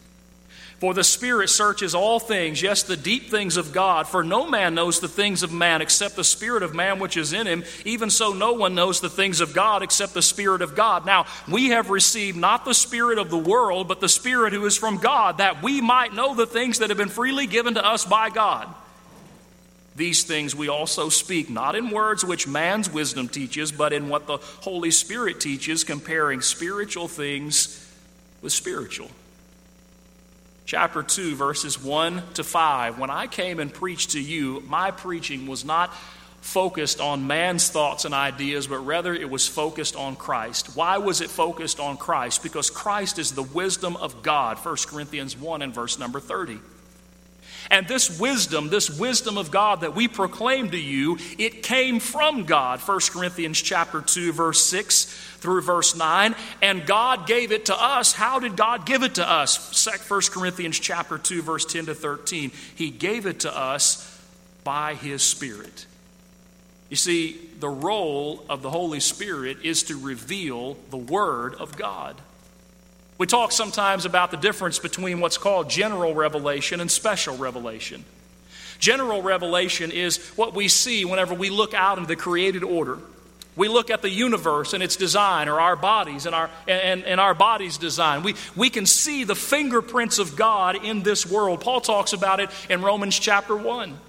For 0.80 0.94
the 0.94 1.04
Spirit 1.04 1.50
searches 1.50 1.94
all 1.94 2.22
things, 2.22 2.62
yes, 2.62 2.84
the 2.84 2.96
deep 2.96 3.30
things 3.30 3.58
of 3.58 3.74
God. 3.74 4.08
For 4.08 4.24
no 4.24 4.48
man 4.48 4.76
knows 4.76 5.02
the 5.02 5.10
things 5.10 5.44
of 5.44 5.52
man 5.52 5.82
except 5.82 6.16
the 6.16 6.24
Spirit 6.24 6.64
of 6.64 6.74
man 6.74 7.00
which 7.00 7.18
is 7.18 7.34
in 7.34 7.48
him. 7.48 7.66
Even 7.84 8.10
so, 8.10 8.32
no 8.32 8.54
one 8.54 8.76
knows 8.76 9.02
the 9.02 9.10
things 9.10 9.42
of 9.42 9.54
God 9.54 9.84
except 9.84 10.14
the 10.14 10.22
Spirit 10.22 10.62
of 10.62 10.76
God. 10.76 11.06
Now, 11.06 11.26
we 11.50 11.70
have 11.70 11.90
received 11.90 12.38
not 12.38 12.64
the 12.64 12.74
Spirit 12.74 13.18
of 13.18 13.30
the 13.30 13.38
world, 13.38 13.90
but 13.90 14.00
the 14.00 14.08
Spirit 14.08 14.54
who 14.54 14.66
is 14.66 14.78
from 14.78 15.00
God, 15.00 15.40
that 15.40 15.62
we 15.62 15.82
might 15.82 16.14
know 16.14 16.34
the 16.34 16.48
things 16.48 16.80
that 16.80 16.90
have 16.90 16.98
been 16.98 17.10
freely 17.10 17.46
given 17.46 17.74
to 17.74 17.86
us 17.86 18.06
by 18.06 18.30
God. 18.30 18.74
These 19.98 20.24
things 20.24 20.56
we 20.56 20.70
also 20.70 21.10
speak, 21.10 21.50
not 21.50 21.76
in 21.76 21.90
words 21.90 22.24
which 22.24 22.48
man's 22.48 22.90
wisdom 22.90 23.28
teaches, 23.28 23.74
but 23.74 23.92
in 23.92 24.08
what 24.08 24.28
the 24.28 24.38
Holy 24.38 24.92
Spirit 24.92 25.42
teaches, 25.42 25.84
comparing 25.84 26.40
spiritual 26.40 27.10
things 27.10 27.86
with 28.42 28.54
spiritual 28.54 29.12
chapter 30.70 31.02
2, 31.02 31.36
verses 31.36 31.82
1 31.82 32.22
to 32.36 32.44
5. 32.44 33.00
When 33.00 33.10
I 33.10 33.26
came 33.26 33.60
and 33.60 33.74
preached 33.74 34.12
to 34.12 34.22
you, 34.22 34.62
my 34.68 34.92
preaching 34.92 35.48
was 35.48 35.66
not 35.66 35.92
focused 36.42 37.02
on 37.02 37.26
man's 37.26 37.72
thoughts 37.72 38.06
and 38.06 38.14
ideas, 38.14 38.68
but 38.68 38.78
rather 38.78 39.16
it 39.16 39.32
was 39.32 39.48
focused 39.48 39.96
on 39.96 40.16
Christ. 40.16 40.76
Why 40.76 41.00
was 41.00 41.22
it 41.22 41.32
focused 41.32 41.80
on 41.80 41.98
Christ? 41.98 42.44
Because 42.44 42.70
Christ 42.70 43.18
is 43.18 43.32
the 43.32 43.42
wisdom 43.42 43.96
of 43.96 44.22
God, 44.22 44.60
1 44.60 44.76
Corinthians 44.86 45.36
1 45.36 45.64
and 45.64 45.74
verse 45.74 45.98
number 45.98 46.20
30. 46.20 46.60
And 47.72 47.88
this 47.88 48.20
wisdom, 48.20 48.70
this 48.70 48.90
wisdom 48.90 49.38
of 49.38 49.52
God 49.52 49.82
that 49.82 49.96
we 49.96 50.08
proclaim 50.08 50.72
to 50.72 50.78
you, 50.78 51.20
it 51.38 51.62
came 51.62 52.00
from 52.00 52.46
God. 52.46 52.80
1 52.80 53.00
Corinthians 53.12 53.62
chapter 53.62 54.02
2 54.02 54.34
verse 54.34 54.66
6 54.66 55.06
through 55.40 55.62
verse 55.62 55.96
9, 55.96 56.36
and 56.62 56.86
God 56.86 57.28
gave 57.28 57.52
it 57.52 57.68
to 57.68 57.82
us. 57.82 58.12
How 58.14 58.40
did 58.40 58.58
God 58.58 58.86
give 58.86 59.04
it 59.04 59.16
to 59.16 59.30
us? 59.30 59.88
1 60.10 60.22
Corinthians 60.32 60.80
chapter 60.80 61.18
2 61.18 61.42
verse 61.42 61.66
10 61.66 61.86
to 61.86 61.96
13. 61.96 62.52
He 62.76 62.90
gave 62.90 63.26
it 63.26 63.42
to 63.42 63.56
us 63.56 64.20
by 64.64 64.96
his 64.96 65.22
spirit. 65.22 65.86
You 66.90 66.96
see, 66.96 67.40
the 67.60 67.70
role 67.70 68.44
of 68.50 68.64
the 68.64 68.70
Holy 68.70 69.00
Spirit 69.00 69.60
is 69.64 69.84
to 69.84 69.98
reveal 69.98 70.76
the 70.90 70.98
word 70.98 71.54
of 71.56 71.78
God. 71.78 72.16
We 73.20 73.28
talk 73.28 73.52
sometimes 73.52 74.06
about 74.06 74.32
the 74.32 74.38
difference 74.38 74.80
between 74.80 75.20
what's 75.20 75.38
called 75.38 75.70
general 75.70 76.16
revelation 76.16 76.80
and 76.80 76.90
special 76.90 77.38
revelation. 77.38 78.06
General 78.80 79.22
revelation 79.22 79.92
is 79.92 80.26
what 80.38 80.56
we 80.56 80.70
see 80.70 81.04
whenever 81.04 81.34
we 81.34 81.50
look 81.50 81.74
out 81.74 81.98
into 81.98 82.08
the 82.08 82.16
created 82.16 82.64
order. 82.64 82.98
We 83.58 83.68
look 83.68 83.90
at 83.90 84.02
the 84.02 84.10
universe 84.10 84.72
and 84.72 84.82
its 84.82 84.96
design, 84.96 85.50
or 85.50 85.60
our 85.60 85.76
bodies 85.76 86.26
and 86.26 86.34
our, 86.34 86.50
and, 86.66 87.04
and 87.04 87.20
our 87.20 87.34
body's 87.34 87.78
design. 87.78 88.24
We, 88.24 88.36
we 88.56 88.70
can 88.70 88.86
see 88.86 89.26
the 89.26 89.36
fingerprints 89.36 90.18
of 90.18 90.38
God 90.38 90.86
in 90.86 91.04
this 91.04 91.26
world. 91.26 91.60
Paul 91.60 91.82
talks 91.82 92.14
about 92.14 92.40
it 92.40 92.50
in 92.70 92.82
Romans 92.82 93.20
chapter 93.20 93.54
1. 93.54 94.00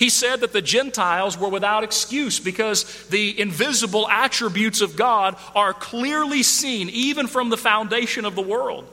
He 0.00 0.08
said 0.08 0.40
that 0.40 0.54
the 0.54 0.62
Gentiles 0.62 1.36
were 1.36 1.50
without 1.50 1.84
excuse 1.84 2.40
because 2.40 3.06
the 3.08 3.38
invisible 3.38 4.08
attributes 4.08 4.80
of 4.80 4.96
God 4.96 5.36
are 5.54 5.74
clearly 5.74 6.42
seen 6.42 6.88
even 6.88 7.26
from 7.26 7.50
the 7.50 7.58
foundation 7.58 8.24
of 8.24 8.34
the 8.34 8.40
world. 8.40 8.86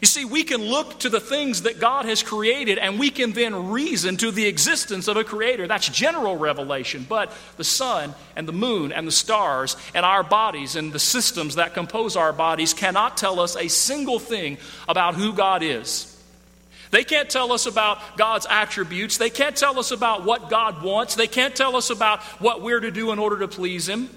You 0.00 0.06
see, 0.06 0.24
we 0.24 0.44
can 0.44 0.62
look 0.62 1.00
to 1.00 1.08
the 1.08 1.18
things 1.18 1.62
that 1.62 1.80
God 1.80 2.04
has 2.04 2.22
created 2.22 2.78
and 2.78 2.96
we 2.96 3.10
can 3.10 3.32
then 3.32 3.70
reason 3.70 4.16
to 4.18 4.30
the 4.30 4.46
existence 4.46 5.08
of 5.08 5.16
a 5.16 5.24
creator. 5.24 5.66
That's 5.66 5.88
general 5.88 6.36
revelation. 6.36 7.04
But 7.08 7.32
the 7.56 7.64
sun 7.64 8.14
and 8.36 8.46
the 8.46 8.52
moon 8.52 8.92
and 8.92 9.04
the 9.04 9.12
stars 9.12 9.76
and 9.96 10.06
our 10.06 10.22
bodies 10.22 10.76
and 10.76 10.92
the 10.92 11.00
systems 11.00 11.56
that 11.56 11.74
compose 11.74 12.14
our 12.14 12.32
bodies 12.32 12.72
cannot 12.72 13.16
tell 13.16 13.40
us 13.40 13.56
a 13.56 13.66
single 13.66 14.20
thing 14.20 14.58
about 14.88 15.16
who 15.16 15.32
God 15.32 15.64
is. 15.64 16.15
They 16.90 17.04
can't 17.04 17.28
tell 17.28 17.52
us 17.52 17.66
about 17.66 18.16
God's 18.16 18.46
attributes. 18.48 19.18
They 19.18 19.30
can't 19.30 19.56
tell 19.56 19.78
us 19.78 19.90
about 19.90 20.24
what 20.24 20.50
God 20.50 20.82
wants. 20.82 21.14
They 21.14 21.26
can't 21.26 21.54
tell 21.54 21.76
us 21.76 21.90
about 21.90 22.22
what 22.40 22.62
we're 22.62 22.80
to 22.80 22.90
do 22.90 23.12
in 23.12 23.18
order 23.18 23.38
to 23.40 23.48
please 23.48 23.88
Him. 23.88 24.08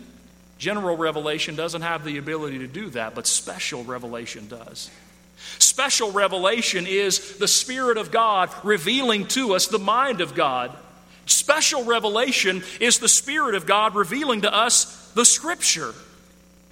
General 0.58 0.98
revelation 0.98 1.56
doesn't 1.56 1.82
have 1.82 2.04
the 2.04 2.18
ability 2.18 2.60
to 2.60 2.68
do 2.68 2.90
that, 2.92 3.16
but 3.16 3.26
special 3.26 3.84
revelation 3.84 4.48
does. 4.48 4.90
Special 5.58 6.12
revelation 6.12 6.86
is 6.86 7.38
the 7.38 7.48
Spirit 7.48 7.98
of 7.98 8.12
God 8.12 8.50
revealing 8.64 9.26
to 9.28 9.56
us 9.56 9.68
the 9.68 9.80
mind 9.80 10.20
of 10.22 10.36
God. 10.36 10.76
Special 11.26 11.86
revelation 11.86 12.64
is 12.82 13.00
the 13.00 13.08
Spirit 13.08 13.56
of 13.56 13.66
God 13.66 13.96
revealing 13.96 14.42
to 14.42 14.54
us 14.54 15.12
the 15.14 15.26
Scripture. 15.26 15.94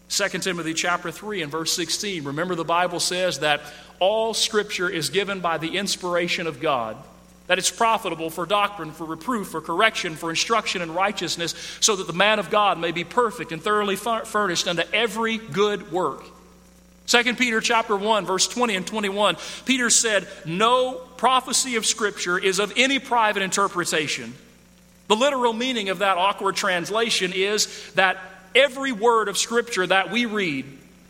2 0.10 0.30
Timothy 0.39 0.74
chapter 0.74 1.12
3 1.12 1.41
and 1.41 1.52
verse 1.52 1.74
16. 1.74 2.24
Remember 2.24 2.56
the 2.56 2.63
Bible 2.63 3.00
says 3.00 3.39
that 3.39 3.62
all 4.00 4.34
scripture 4.34 4.89
is 4.89 5.10
given 5.10 5.41
by 5.41 5.58
the 5.58 5.78
inspiration 5.78 6.48
of 6.48 6.60
God, 6.60 6.98
that 7.48 7.58
it's 7.58 7.72
profitable 7.72 8.30
for 8.30 8.46
doctrine, 8.46 8.91
for 8.91 9.06
reproof, 9.06 9.50
for 9.50 9.62
correction, 9.62 10.15
for 10.15 10.30
instruction 10.30 10.82
in 10.82 10.93
righteousness, 10.93 11.54
so 11.82 11.96
that 11.98 12.08
the 12.08 12.13
man 12.13 12.39
of 12.39 12.50
God 12.50 12.80
may 12.80 12.91
be 12.91 13.04
perfect 13.04 13.52
and 13.52 13.62
thoroughly 13.62 13.96
furnished 13.96 14.67
unto 14.67 14.84
every 14.93 15.38
good 15.38 15.91
work. 15.91 16.24
2 17.08 17.36
Peter 17.36 17.62
chapter 17.62 17.96
1 17.96 18.26
verse 18.26 18.50
20 18.50 18.76
and 18.76 18.86
21 18.86 19.38
Peter 19.63 19.89
said 19.89 20.28
no 20.46 20.96
prophecy 21.15 21.78
of 21.78 21.86
scripture 21.86 22.38
is 22.38 22.60
of 22.60 22.74
any 22.76 23.00
private 23.00 23.41
interpretation. 23.41 24.34
The 25.08 25.15
literal 25.15 25.54
meaning 25.54 25.88
of 25.88 26.00
that 26.00 26.17
awkward 26.17 26.58
translation 26.58 27.32
is 27.34 27.91
that 27.93 28.17
every 28.58 28.91
word 28.91 29.30
of 29.30 29.38
scripture 29.38 29.88
that 29.88 30.12
we 30.12 30.26
read 30.26 30.65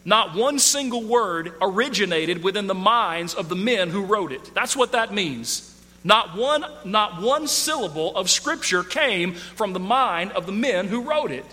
not 0.08 0.36
one 0.36 0.58
single 0.58 1.04
word 1.04 1.52
originated 1.62 2.42
within 2.42 2.68
the 2.68 2.74
minds 2.74 3.34
of 3.34 3.50
the 3.50 3.58
men 3.58 3.90
who 3.90 4.06
wrote 4.06 4.32
it. 4.32 4.52
That's 4.54 4.74
what 4.74 4.94
that 4.94 5.14
means. 5.14 5.78
Not 6.02 6.38
one, 6.38 6.64
not 6.86 7.22
one 7.22 7.46
syllable 7.50 8.16
of 8.16 8.30
Scripture 8.30 8.84
came 8.84 9.34
from 9.34 9.74
the 9.74 9.82
mind 9.82 10.32
of 10.32 10.46
the 10.46 10.54
men 10.54 10.88
who 10.88 11.02
wrote 11.02 11.32
it. 11.32 11.46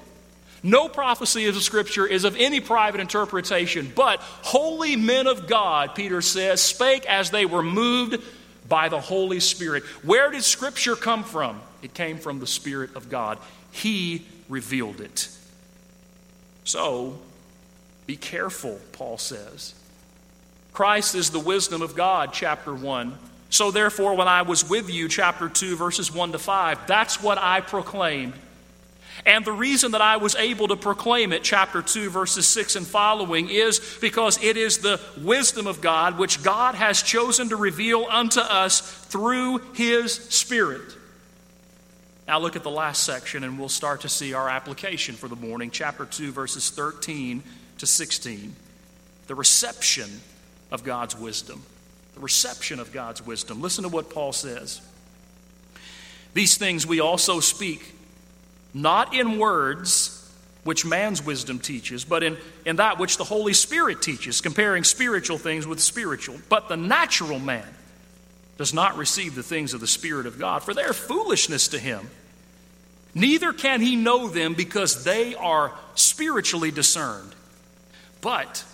No 0.63 0.89
prophecy 0.89 1.49
of 1.49 1.57
the 1.57 1.61
Scripture 1.61 2.07
is 2.07 2.23
of 2.23 2.37
any 2.37 2.61
private 2.61 3.01
interpretation, 3.01 3.91
but 3.93 4.21
holy 4.21 4.95
men 4.95 5.27
of 5.27 5.49
God, 5.49 5.97
Peter 5.97 6.23
says, 6.23 6.63
spake 6.63 7.07
as 7.07 7.31
they 7.31 7.47
were 7.47 7.61
moved 7.61 8.23
by 8.69 8.89
the 8.89 9.01
Holy 9.01 9.41
Spirit. 9.41 9.83
Where 10.05 10.31
did 10.31 10.45
Scripture 10.45 10.95
come 10.95 11.25
from? 11.25 11.61
It 11.83 11.93
came 11.93 12.19
from 12.19 12.39
the 12.39 12.47
Spirit 12.47 12.95
of 12.95 13.11
God. 13.11 13.39
He 13.73 14.25
revealed 14.49 15.01
it. 15.01 15.29
So, 16.65 17.19
be 18.07 18.17
careful, 18.17 18.81
Paul 18.93 19.19
says. 19.19 19.75
Christ 20.73 21.15
is 21.15 21.31
the 21.31 21.39
wisdom 21.39 21.83
of 21.83 21.95
God, 21.95 22.33
chapter 22.33 22.75
1. 22.75 23.17
So, 23.51 23.71
therefore, 23.71 24.17
when 24.17 24.27
I 24.27 24.43
was 24.43 24.69
with 24.69 24.91
you, 24.91 25.09
chapter 25.09 25.49
2, 25.49 25.77
verses 25.77 26.13
1 26.13 26.33
to 26.33 26.39
5, 26.39 26.87
that's 26.87 27.23
what 27.23 27.39
I 27.39 27.61
proclaimed. 27.61 28.35
And 29.27 29.45
the 29.45 29.53
reason 29.53 29.93
that 29.93 30.01
I 30.01 30.17
was 30.17 30.35
able 30.35 30.69
to 30.69 30.77
proclaim 30.77 31.33
it, 31.33 31.45
chapter 31.45 31.81
2, 31.81 32.11
verses 32.11 32.47
6 32.49 32.77
and 32.77 32.87
following, 32.87 33.49
is 33.49 33.97
because 34.01 34.43
it 34.43 34.57
is 34.57 34.79
the 34.79 35.01
wisdom 35.19 35.67
of 35.67 35.81
God 35.81 36.19
which 36.19 36.43
God 36.43 36.75
has 36.75 37.03
chosen 37.03 37.51
to 37.51 37.57
reveal 37.57 38.07
unto 38.11 38.41
us 38.41 38.81
through 38.81 39.59
His 39.75 40.13
Spirit. 40.13 40.97
Now, 42.27 42.39
look 42.39 42.57
at 42.57 42.63
the 42.63 42.71
last 42.71 43.05
section, 43.05 43.45
and 43.45 43.59
we'll 43.59 43.69
start 43.69 44.01
to 44.03 44.09
see 44.09 44.33
our 44.33 44.49
application 44.49 45.15
for 45.15 45.29
the 45.29 45.37
morning. 45.37 45.71
Chapter 45.71 46.07
2, 46.07 46.33
verses 46.33 46.71
13 46.71 47.43
to 47.79 47.87
16. 47.87 48.57
The 49.27 49.35
reception 49.35 50.11
of 50.73 50.85
God's 50.85 51.17
wisdom 51.17 51.63
the 52.15 52.21
reception 52.21 52.81
of 52.81 52.93
God's 52.93 53.25
wisdom. 53.25 53.61
Listen 53.61 53.83
to 53.83 53.89
what 53.89 54.11
Paul 54.11 54.33
says. 54.33 54.81
These 56.33 56.57
things 56.57 56.87
we 56.87 57.01
also 57.01 57.41
speak, 57.41 57.95
not 58.73 59.15
in 59.15 59.39
words 59.39 60.21
which 60.63 60.87
man's 60.87 61.23
wisdom 61.23 61.59
teaches, 61.59 62.05
but 62.05 62.23
in, 62.23 62.39
in 62.65 62.77
that 62.77 62.99
which 62.99 63.19
the 63.19 63.25
Holy 63.25 63.53
Spirit 63.53 64.01
teaches, 64.01 64.41
comparing 64.41 64.83
spiritual 64.83 65.39
things 65.39 65.67
with 65.67 65.81
spiritual. 65.81 66.37
But 66.49 66.69
the 66.69 66.77
natural 66.77 67.39
man 67.39 67.67
does 68.57 68.73
not 68.73 68.97
receive 68.97 69.35
the 69.35 69.43
things 69.43 69.75
of 69.75 69.81
the 69.81 69.87
Spirit 69.87 70.27
of 70.27 70.39
God, 70.39 70.63
for 70.63 70.75
they 70.75 70.83
are 70.83 70.93
foolishness 70.93 71.69
to 71.69 71.79
him. 71.79 72.09
Neither 73.15 73.53
can 73.53 73.81
he 73.81 73.97
know 73.97 74.29
them 74.29 74.55
because 74.55 75.05
they 75.05 75.35
are 75.35 75.73
spiritually 75.95 76.71
discerned. 76.71 77.35
But 78.21 78.65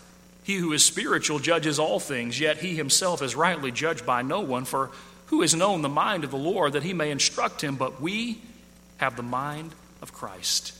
he 0.44 0.56
who 0.56 0.72
is 0.72 0.84
spiritual 0.84 1.38
judges 1.38 1.78
all 1.78 2.00
things, 2.00 2.40
yet 2.40 2.58
he 2.58 2.74
himself 2.74 3.22
is 3.22 3.34
rightly 3.34 3.70
judged 3.70 4.06
by 4.06 4.22
no 4.22 4.40
one. 4.40 4.64
For 4.64 4.90
who 5.26 5.42
has 5.42 5.54
known 5.54 5.82
the 5.82 5.88
mind 5.88 6.24
of 6.24 6.30
the 6.30 6.38
Lord 6.38 6.72
that 6.72 6.82
he 6.82 6.94
may 6.94 7.10
instruct 7.10 7.62
him? 7.62 7.76
But 7.76 8.00
we 8.00 8.40
have 8.96 9.16
the 9.16 9.22
mind 9.22 9.74
of 10.02 10.12
Christ. 10.12 10.74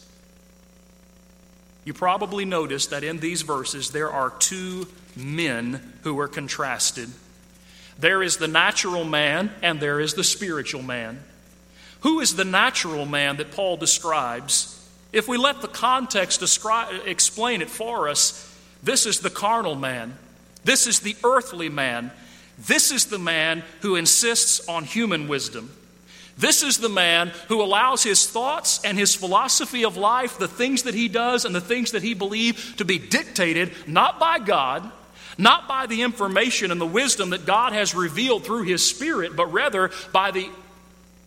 You 1.85 1.95
probably 1.95 2.45
noticed 2.45 2.91
that 2.91 3.05
in 3.05 3.21
these 3.21 3.43
verses 3.43 3.91
there 3.91 4.11
are 4.11 4.31
two 4.31 4.87
men 5.17 5.95
who 6.03 6.19
are 6.21 6.29
contrasted. 6.29 7.11
There 8.01 8.23
is 8.23 8.39
the 8.39 8.49
natural 8.49 9.05
man 9.05 9.53
and 9.63 9.79
there 9.79 10.01
is 10.01 10.15
the 10.15 10.25
spiritual 10.25 10.83
man. 10.83 11.23
Who 12.01 12.21
is 12.21 12.35
the 12.35 12.45
natural 12.45 13.05
man 13.05 13.37
that 13.37 13.53
Paul 13.53 13.77
describes? 13.77 14.77
If 15.13 15.29
we 15.29 15.37
let 15.37 15.61
the 15.61 15.69
context 15.69 16.43
explain 16.43 17.63
it 17.63 17.71
for 17.71 18.09
us, 18.09 18.47
this 18.83 19.05
is 19.05 19.21
the 19.21 19.29
carnal 19.31 19.75
man. 19.75 20.17
This 20.65 20.87
is 20.87 21.01
the 21.01 21.17
earthly 21.25 21.69
man. 21.69 22.11
This 22.59 22.91
is 22.91 23.07
the 23.07 23.19
man 23.19 23.63
who 23.81 23.97
insists 23.97 24.67
on 24.67 24.85
human 24.85 25.29
wisdom. 25.29 25.71
This 26.39 26.63
is 26.63 26.79
the 26.79 26.89
man 26.89 27.33
who 27.49 27.61
allows 27.61 28.03
his 28.03 28.27
thoughts 28.27 28.83
and 28.83 28.97
his 28.97 29.15
philosophy 29.15 29.85
of 29.85 29.99
life, 29.99 30.39
the 30.39 30.49
things 30.49 30.85
that 30.85 30.95
he 30.95 31.09
does 31.09 31.45
and 31.45 31.55
the 31.55 31.61
things 31.61 31.93
that 31.93 32.03
he 32.03 32.15
believes, 32.15 32.77
to 32.77 32.85
be 32.87 32.99
dictated 32.99 33.73
not 33.87 34.19
by 34.19 34.39
God, 34.39 34.91
not 35.41 35.67
by 35.67 35.87
the 35.87 36.03
information 36.03 36.71
and 36.71 36.81
the 36.81 36.87
wisdom 36.87 37.31
that 37.31 37.47
God 37.47 37.73
has 37.73 37.95
revealed 37.95 38.45
through 38.45 38.63
his 38.63 38.87
Spirit, 38.89 39.35
but 39.35 39.53
rather 39.53 39.91
by 40.13 40.31
the 40.31 40.49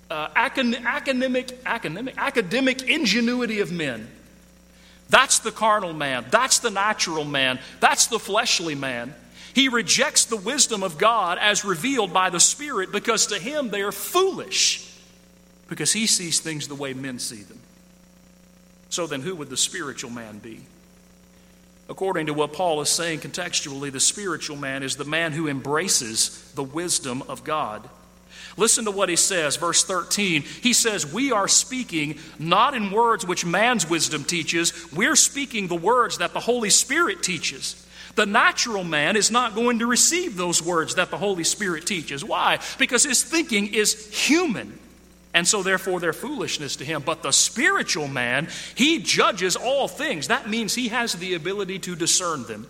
uh, 0.09 0.29
academic, 0.35 1.57
academic, 1.65 2.13
academic 2.17 2.83
ingenuity 2.83 3.59
of 3.59 3.71
men. 3.71 4.07
That's 5.09 5.39
the 5.39 5.51
carnal 5.51 5.93
man. 5.93 6.25
That's 6.29 6.59
the 6.59 6.69
natural 6.69 7.25
man. 7.25 7.59
That's 7.79 8.07
the 8.07 8.19
fleshly 8.19 8.75
man. 8.75 9.13
He 9.53 9.67
rejects 9.69 10.25
the 10.25 10.37
wisdom 10.37 10.83
of 10.83 10.97
God 10.97 11.37
as 11.39 11.65
revealed 11.65 12.13
by 12.13 12.29
the 12.29 12.39
Spirit 12.39 12.91
because 12.91 13.27
to 13.27 13.39
him 13.39 13.69
they 13.69 13.81
are 13.81 13.91
foolish 13.91 14.89
because 15.69 15.91
he 15.93 16.07
sees 16.07 16.39
things 16.39 16.67
the 16.67 16.75
way 16.75 16.93
men 16.93 17.19
see 17.19 17.41
them. 17.41 17.59
So 18.89 19.07
then, 19.07 19.21
who 19.21 19.35
would 19.35 19.49
the 19.49 19.57
spiritual 19.57 20.11
man 20.11 20.37
be? 20.37 20.61
According 21.89 22.27
to 22.27 22.33
what 22.33 22.53
Paul 22.53 22.81
is 22.81 22.89
saying 22.89 23.19
contextually, 23.19 23.91
the 23.91 23.99
spiritual 23.99 24.55
man 24.55 24.83
is 24.83 24.95
the 24.95 25.03
man 25.03 25.33
who 25.33 25.47
embraces 25.47 26.51
the 26.55 26.63
wisdom 26.63 27.23
of 27.23 27.43
God. 27.43 27.87
Listen 28.55 28.85
to 28.85 28.91
what 28.91 29.09
he 29.09 29.15
says, 29.15 29.55
verse 29.57 29.83
13. 29.83 30.43
He 30.43 30.73
says, 30.73 31.11
We 31.11 31.31
are 31.31 31.47
speaking 31.47 32.19
not 32.39 32.73
in 32.73 32.91
words 32.91 33.25
which 33.25 33.45
man's 33.45 33.89
wisdom 33.89 34.23
teaches, 34.23 34.91
we're 34.93 35.15
speaking 35.15 35.67
the 35.67 35.75
words 35.75 36.19
that 36.19 36.33
the 36.33 36.39
Holy 36.39 36.69
Spirit 36.69 37.23
teaches. 37.23 37.79
The 38.15 38.25
natural 38.27 38.83
man 38.83 39.15
is 39.15 39.31
not 39.31 39.55
going 39.55 39.79
to 39.79 39.87
receive 39.87 40.37
those 40.37 40.61
words 40.61 40.95
that 40.95 41.09
the 41.09 41.17
Holy 41.17 41.43
Spirit 41.43 41.87
teaches. 41.87 42.23
Why? 42.23 42.59
Because 42.77 43.03
his 43.03 43.23
thinking 43.23 43.73
is 43.73 44.13
human. 44.13 44.77
And 45.33 45.47
so, 45.47 45.63
therefore, 45.63 45.99
they're 45.99 46.13
foolishness 46.13 46.75
to 46.75 46.85
him. 46.85 47.01
But 47.01 47.23
the 47.23 47.31
spiritual 47.31 48.07
man, 48.07 48.49
he 48.75 48.99
judges 48.99 49.55
all 49.55 49.87
things. 49.87 50.27
That 50.27 50.49
means 50.49 50.75
he 50.75 50.89
has 50.89 51.13
the 51.13 51.33
ability 51.33 51.79
to 51.79 51.95
discern 51.95 52.43
them. 52.43 52.67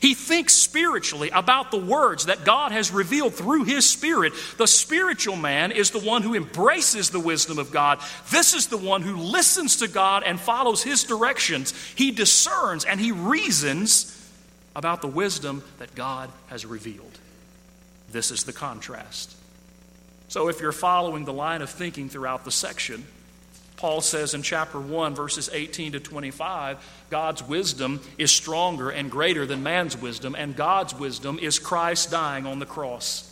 He 0.00 0.14
thinks 0.14 0.52
spiritually 0.52 1.30
about 1.30 1.70
the 1.70 1.78
words 1.78 2.26
that 2.26 2.44
God 2.44 2.72
has 2.72 2.90
revealed 2.90 3.34
through 3.34 3.64
His 3.64 3.88
Spirit. 3.88 4.34
The 4.58 4.66
spiritual 4.66 5.36
man 5.36 5.72
is 5.72 5.92
the 5.92 5.98
one 5.98 6.20
who 6.20 6.34
embraces 6.34 7.08
the 7.08 7.20
wisdom 7.20 7.58
of 7.58 7.70
God. 7.70 8.00
This 8.30 8.52
is 8.52 8.66
the 8.66 8.76
one 8.76 9.00
who 9.00 9.16
listens 9.16 9.76
to 9.76 9.88
God 9.88 10.22
and 10.24 10.38
follows 10.38 10.82
His 10.82 11.04
directions. 11.04 11.72
He 11.94 12.10
discerns 12.10 12.84
and 12.84 13.00
he 13.00 13.12
reasons 13.12 14.10
about 14.76 15.00
the 15.00 15.08
wisdom 15.08 15.62
that 15.78 15.94
God 15.94 16.30
has 16.48 16.66
revealed. 16.66 17.18
This 18.10 18.30
is 18.30 18.44
the 18.44 18.52
contrast. 18.52 19.34
So, 20.28 20.48
if 20.48 20.60
you're 20.60 20.72
following 20.72 21.24
the 21.24 21.32
line 21.32 21.62
of 21.62 21.70
thinking 21.70 22.08
throughout 22.08 22.44
the 22.44 22.50
section, 22.50 23.04
Paul 23.76 24.00
says 24.00 24.34
in 24.34 24.42
chapter 24.42 24.80
1, 24.80 25.14
verses 25.14 25.50
18 25.52 25.92
to 25.92 26.00
25, 26.00 27.04
God's 27.10 27.42
wisdom 27.42 28.00
is 28.16 28.32
stronger 28.32 28.90
and 28.90 29.10
greater 29.10 29.46
than 29.46 29.62
man's 29.62 29.96
wisdom, 29.96 30.34
and 30.34 30.56
God's 30.56 30.94
wisdom 30.94 31.38
is 31.38 31.58
Christ 31.58 32.10
dying 32.10 32.46
on 32.46 32.60
the 32.60 32.66
cross. 32.66 33.30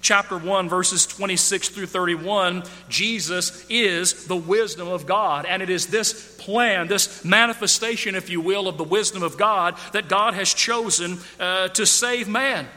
Chapter 0.00 0.38
1, 0.38 0.68
verses 0.68 1.04
26 1.06 1.70
through 1.70 1.86
31, 1.86 2.62
Jesus 2.88 3.66
is 3.68 4.26
the 4.26 4.36
wisdom 4.36 4.88
of 4.88 5.04
God. 5.04 5.46
And 5.46 5.62
it 5.62 5.70
is 5.70 5.88
this 5.88 6.36
plan, 6.36 6.86
this 6.86 7.24
manifestation, 7.24 8.14
if 8.14 8.30
you 8.30 8.40
will, 8.40 8.68
of 8.68 8.78
the 8.78 8.84
wisdom 8.84 9.22
of 9.22 9.36
God 9.36 9.76
that 9.92 10.08
God 10.08 10.34
has 10.34 10.54
chosen 10.54 11.18
uh, 11.40 11.68
to 11.68 11.84
save 11.84 12.28
man. 12.28 12.68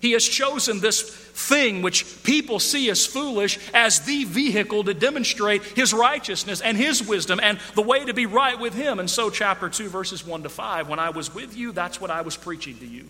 He 0.00 0.12
has 0.12 0.24
chosen 0.24 0.80
this 0.80 1.02
thing 1.02 1.82
which 1.82 2.22
people 2.22 2.58
see 2.58 2.90
as 2.90 3.06
foolish 3.06 3.58
as 3.72 4.00
the 4.00 4.24
vehicle 4.24 4.84
to 4.84 4.94
demonstrate 4.94 5.62
his 5.62 5.94
righteousness 5.94 6.60
and 6.60 6.76
his 6.76 7.06
wisdom 7.06 7.40
and 7.42 7.58
the 7.74 7.82
way 7.82 8.04
to 8.04 8.14
be 8.14 8.26
right 8.26 8.58
with 8.58 8.74
him. 8.74 8.98
And 8.98 9.08
so, 9.08 9.30
chapter 9.30 9.68
2, 9.68 9.88
verses 9.88 10.26
1 10.26 10.42
to 10.42 10.48
5, 10.48 10.88
when 10.88 10.98
I 10.98 11.10
was 11.10 11.34
with 11.34 11.56
you, 11.56 11.72
that's 11.72 12.00
what 12.00 12.10
I 12.10 12.20
was 12.20 12.36
preaching 12.36 12.78
to 12.78 12.86
you. 12.86 13.06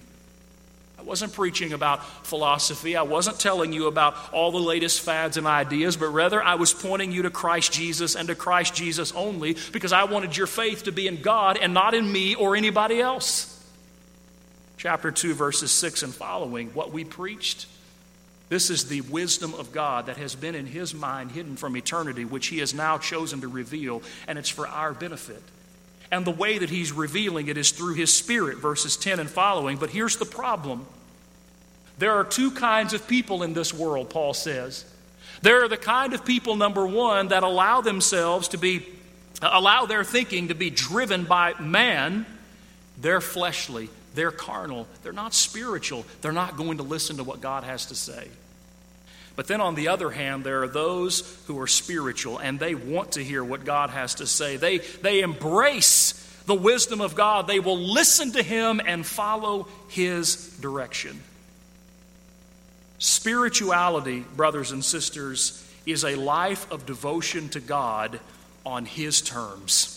I 0.99 1.03
wasn't 1.03 1.35
preaching 1.35 1.73
about 1.73 2.05
philosophy. 2.27 2.97
I 2.97 3.03
wasn't 3.03 3.39
telling 3.39 3.73
you 3.73 3.87
about 3.87 4.15
all 4.33 4.51
the 4.51 4.59
latest 4.59 5.01
fads 5.01 5.37
and 5.37 5.47
ideas, 5.47 5.97
but 5.97 6.09
rather 6.09 6.43
I 6.43 6.55
was 6.55 6.73
pointing 6.73 7.13
you 7.13 7.23
to 7.23 7.31
Christ 7.31 7.73
Jesus 7.73 8.15
and 8.15 8.29
to 8.29 8.35
Christ 8.35 8.75
Jesus 8.75 9.13
only 9.13 9.57
because 9.73 9.93
I 9.93 10.05
wanted 10.05 10.37
your 10.37 10.47
faith 10.47 10.85
to 10.85 10.93
be 10.93 11.07
in 11.07 11.21
God 11.21 11.59
and 11.61 11.75
not 11.75 11.95
in 11.95 12.11
me 12.11 12.35
or 12.35 12.57
anybody 12.57 13.01
else. 13.01 13.56
Chapter 14.77 15.11
2, 15.11 15.35
verses 15.35 15.71
6 15.73 16.03
and 16.03 16.15
following, 16.15 16.69
what 16.69 16.93
we 16.93 17.05
preached 17.05 17.67
this 18.49 18.71
is 18.71 18.89
the 18.89 19.01
wisdom 19.01 19.55
of 19.55 19.73
God 19.73 20.07
that 20.07 20.19
has 20.19 20.35
been 20.35 20.55
in 20.55 20.67
His 20.67 20.95
mind 20.95 21.33
hidden 21.33 21.57
from 21.57 21.77
eternity, 21.77 22.25
which 22.25 22.47
He 22.47 22.59
has 22.59 22.75
now 22.75 22.99
chosen 22.99 23.41
to 23.41 23.49
reveal, 23.49 24.03
and 24.29 24.39
it's 24.39 24.49
for 24.49 24.69
our 24.69 24.93
benefit. 24.95 25.43
And 26.13 26.25
the 26.25 26.31
way 26.31 26.59
that 26.59 26.71
He's 26.71 26.93
revealing 26.93 27.49
it 27.49 27.57
is 27.57 27.73
through 27.73 27.95
His 27.95 28.13
Spirit, 28.13 28.59
verses 28.59 28.97
10 28.97 29.19
and 29.19 29.29
following. 29.29 29.79
But 29.79 29.91
here's 29.91 30.17
the 30.17 30.25
problem 30.25 30.87
there 31.99 32.13
are 32.13 32.25
two 32.25 32.51
kinds 32.51 32.93
of 32.93 33.09
people 33.09 33.43
in 33.43 33.55
this 33.55 33.73
world, 33.73 34.11
Paul 34.11 34.35
says. 34.35 34.85
There 35.43 35.65
are 35.65 35.69
the 35.69 35.77
kind 35.77 36.13
of 36.13 36.25
people, 36.25 36.55
number 36.55 36.87
one, 36.87 37.29
that 37.29 37.43
allow 37.43 37.81
themselves 37.81 38.49
to 38.49 38.59
be, 38.59 38.87
allow 39.43 39.87
their 39.87 40.05
thinking 40.05 40.49
to 40.49 40.55
be 40.55 40.71
driven 40.71 41.25
by 41.25 41.55
man. 41.59 42.27
They're 43.01 43.21
fleshly, 43.21 43.89
they're 44.17 44.33
carnal. 44.33 44.89
They're 45.05 45.13
not 45.13 45.35
spiritual. 45.35 46.05
They're 46.23 46.33
not 46.33 46.57
going 46.57 46.79
to 46.79 46.83
listen 46.83 47.19
to 47.19 47.25
what 47.25 47.41
God 47.41 47.63
has 47.63 47.87
to 47.87 47.95
say. 47.95 48.29
But 49.37 49.47
then 49.47 49.61
on 49.61 49.75
the 49.75 49.89
other 49.89 50.11
hand, 50.11 50.43
there 50.45 50.63
are 50.63 50.69
those 50.69 51.39
who 51.47 51.61
are 51.61 51.67
spiritual 51.67 52.39
and 52.39 52.59
they 52.59 52.75
want 52.75 53.13
to 53.13 53.23
hear 53.23 53.45
what 53.45 53.65
God 53.65 53.91
has 53.91 54.17
to 54.17 54.27
say. 54.27 54.57
They, 54.57 54.79
they 54.79 55.21
embrace 55.21 56.23
the 56.47 56.55
wisdom 56.55 57.01
of 57.01 57.15
God, 57.15 57.49
they 57.49 57.61
will 57.61 57.79
listen 57.79 58.33
to 58.33 58.43
Him 58.43 58.81
and 58.85 59.05
follow 59.05 59.69
His 59.89 60.57
direction. 60.59 61.21
Spirituality, 62.99 64.21
brothers 64.37 64.71
and 64.71 64.85
sisters, 64.85 65.63
is 65.85 66.05
a 66.05 66.15
life 66.15 66.71
of 66.71 66.87
devotion 66.87 67.49
to 67.51 67.61
God 67.61 68.21
on 68.65 68.87
His 68.87 69.21
terms. 69.21 69.96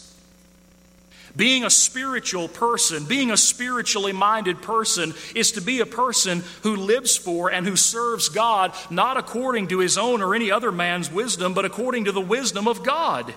Being 1.36 1.64
a 1.64 1.70
spiritual 1.70 2.48
person, 2.48 3.06
being 3.06 3.32
a 3.32 3.38
spiritually 3.38 4.14
minded 4.14 4.62
person, 4.62 5.14
is 5.36 5.54
to 5.54 5.62
be 5.62 5.80
a 5.80 5.86
person 5.86 6.44
who 6.64 6.76
lives 6.76 7.16
for 7.18 7.52
and 7.52 7.66
who 7.66 7.76
serves 7.76 8.30
God 8.30 8.74
not 8.90 9.18
according 9.18 9.68
to 9.70 9.80
his 9.80 9.98
own 9.98 10.22
or 10.22 10.36
any 10.36 10.52
other 10.52 10.72
man's 10.72 11.12
wisdom, 11.12 11.54
but 11.54 11.66
according 11.66 12.06
to 12.06 12.12
the 12.12 12.22
wisdom 12.22 12.68
of 12.68 12.84
God. 12.84 13.34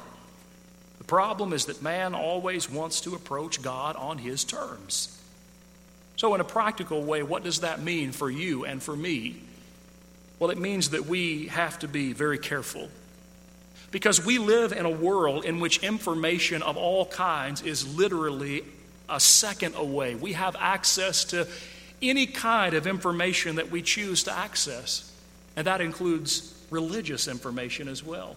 The 0.98 1.04
problem 1.04 1.52
is 1.52 1.66
that 1.66 1.82
man 1.82 2.14
always 2.14 2.70
wants 2.70 3.00
to 3.02 3.14
approach 3.14 3.60
God 3.60 3.96
on 3.96 4.18
his 4.18 4.44
terms. 4.44 5.18
So, 6.16 6.34
in 6.34 6.40
a 6.40 6.44
practical 6.44 7.02
way, 7.02 7.22
what 7.22 7.42
does 7.42 7.60
that 7.60 7.82
mean 7.82 8.12
for 8.12 8.30
you 8.30 8.64
and 8.64 8.82
for 8.82 8.94
me? 8.94 9.36
Well, 10.38 10.50
it 10.50 10.58
means 10.58 10.90
that 10.90 11.06
we 11.06 11.48
have 11.48 11.78
to 11.80 11.88
be 11.88 12.12
very 12.12 12.38
careful 12.38 12.88
because 13.92 14.24
we 14.24 14.38
live 14.38 14.72
in 14.72 14.84
a 14.84 14.90
world 14.90 15.44
in 15.44 15.60
which 15.60 15.84
information 15.84 16.62
of 16.62 16.76
all 16.76 17.06
kinds 17.06 17.62
is 17.62 17.94
literally 17.94 18.64
a 19.08 19.20
second 19.20 19.76
away. 19.76 20.16
We 20.16 20.32
have 20.32 20.56
access 20.58 21.24
to 21.26 21.46
any 22.00 22.26
kind 22.26 22.74
of 22.74 22.86
information 22.86 23.56
that 23.56 23.70
we 23.70 23.82
choose 23.82 24.24
to 24.24 24.32
access, 24.32 25.12
and 25.54 25.66
that 25.66 25.80
includes 25.80 26.52
religious 26.70 27.28
information 27.28 27.86
as 27.86 28.02
well. 28.02 28.34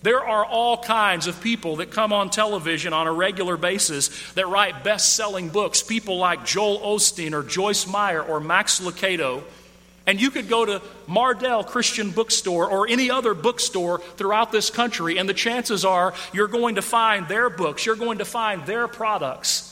There 0.00 0.24
are 0.24 0.44
all 0.44 0.78
kinds 0.78 1.28
of 1.28 1.40
people 1.40 1.76
that 1.76 1.92
come 1.92 2.12
on 2.12 2.30
television 2.30 2.92
on 2.92 3.06
a 3.06 3.12
regular 3.12 3.56
basis 3.56 4.32
that 4.32 4.48
write 4.48 4.82
best 4.82 5.14
selling 5.14 5.50
books. 5.50 5.80
People 5.80 6.16
like 6.16 6.44
Joel 6.44 6.80
Osteen 6.80 7.34
or 7.34 7.44
Joyce 7.44 7.86
Meyer 7.86 8.20
or 8.20 8.40
Max 8.40 8.80
Lucado 8.80 9.44
and 10.06 10.20
you 10.20 10.30
could 10.30 10.48
go 10.48 10.64
to 10.64 10.82
Mardel 11.06 11.66
Christian 11.66 12.10
Bookstore 12.10 12.68
or 12.68 12.88
any 12.88 13.10
other 13.10 13.34
bookstore 13.34 14.00
throughout 14.00 14.52
this 14.52 14.70
country, 14.70 15.18
and 15.18 15.28
the 15.28 15.34
chances 15.34 15.84
are 15.84 16.14
you're 16.32 16.48
going 16.48 16.74
to 16.76 16.82
find 16.82 17.28
their 17.28 17.48
books, 17.50 17.86
you're 17.86 17.96
going 17.96 18.18
to 18.18 18.24
find 18.24 18.66
their 18.66 18.88
products. 18.88 19.68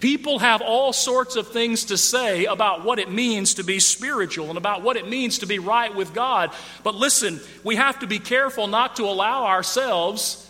People 0.00 0.38
have 0.38 0.62
all 0.62 0.94
sorts 0.94 1.36
of 1.36 1.48
things 1.48 1.84
to 1.86 1.98
say 1.98 2.46
about 2.46 2.86
what 2.86 2.98
it 2.98 3.10
means 3.10 3.54
to 3.54 3.62
be 3.62 3.78
spiritual 3.80 4.48
and 4.48 4.56
about 4.56 4.80
what 4.80 4.96
it 4.96 5.06
means 5.06 5.40
to 5.40 5.46
be 5.46 5.58
right 5.58 5.94
with 5.94 6.14
God. 6.14 6.52
But 6.82 6.94
listen, 6.94 7.38
we 7.64 7.76
have 7.76 7.98
to 7.98 8.06
be 8.06 8.18
careful 8.18 8.66
not 8.66 8.96
to 8.96 9.02
allow 9.02 9.44
ourselves, 9.44 10.46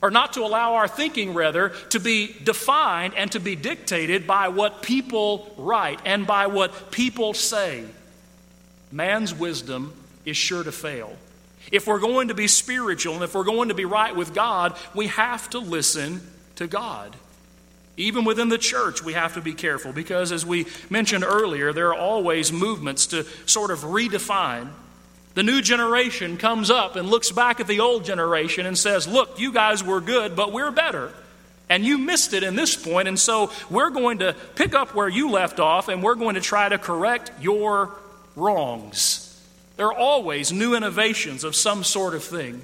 or 0.00 0.10
not 0.10 0.32
to 0.34 0.40
allow 0.40 0.76
our 0.76 0.88
thinking, 0.88 1.34
rather, 1.34 1.70
to 1.90 2.00
be 2.00 2.34
defined 2.44 3.12
and 3.14 3.30
to 3.32 3.40
be 3.40 3.56
dictated 3.56 4.26
by 4.26 4.48
what 4.48 4.80
people 4.80 5.52
write 5.58 6.00
and 6.06 6.26
by 6.26 6.46
what 6.46 6.90
people 6.90 7.34
say 7.34 7.84
man's 8.94 9.34
wisdom 9.34 9.92
is 10.24 10.36
sure 10.36 10.62
to 10.62 10.72
fail. 10.72 11.14
If 11.72 11.86
we're 11.86 11.98
going 11.98 12.28
to 12.28 12.34
be 12.34 12.46
spiritual 12.46 13.14
and 13.14 13.24
if 13.24 13.34
we're 13.34 13.44
going 13.44 13.68
to 13.68 13.74
be 13.74 13.84
right 13.84 14.14
with 14.14 14.34
God, 14.34 14.76
we 14.94 15.08
have 15.08 15.50
to 15.50 15.58
listen 15.58 16.20
to 16.56 16.66
God. 16.66 17.16
Even 17.96 18.24
within 18.24 18.48
the 18.48 18.58
church, 18.58 19.02
we 19.02 19.12
have 19.12 19.34
to 19.34 19.40
be 19.40 19.54
careful 19.54 19.92
because, 19.92 20.32
as 20.32 20.44
we 20.44 20.66
mentioned 20.90 21.24
earlier, 21.24 21.72
there 21.72 21.88
are 21.88 21.98
always 21.98 22.52
movements 22.52 23.06
to 23.08 23.24
sort 23.46 23.70
of 23.70 23.80
redefine. 23.80 24.68
The 25.34 25.42
new 25.42 25.62
generation 25.62 26.36
comes 26.36 26.70
up 26.70 26.96
and 26.96 27.08
looks 27.08 27.30
back 27.30 27.60
at 27.60 27.66
the 27.66 27.80
old 27.80 28.04
generation 28.04 28.66
and 28.66 28.76
says, 28.76 29.06
Look, 29.08 29.38
you 29.38 29.52
guys 29.52 29.82
were 29.82 30.00
good, 30.00 30.36
but 30.36 30.52
we're 30.52 30.70
better. 30.70 31.12
And 31.68 31.84
you 31.84 31.98
missed 31.98 32.34
it 32.34 32.42
in 32.42 32.56
this 32.56 32.76
point, 32.76 33.08
and 33.08 33.18
so 33.18 33.50
we're 33.70 33.90
going 33.90 34.18
to 34.18 34.36
pick 34.54 34.74
up 34.74 34.94
where 34.94 35.08
you 35.08 35.30
left 35.30 35.60
off 35.60 35.88
and 35.88 36.02
we're 36.02 36.14
going 36.14 36.34
to 36.34 36.40
try 36.40 36.68
to 36.68 36.78
correct 36.78 37.30
your 37.40 37.96
wrongs. 38.36 39.42
There 39.76 39.86
are 39.86 39.96
always 39.96 40.52
new 40.52 40.74
innovations 40.74 41.44
of 41.44 41.56
some 41.56 41.84
sort 41.84 42.14
of 42.14 42.22
thing. 42.22 42.62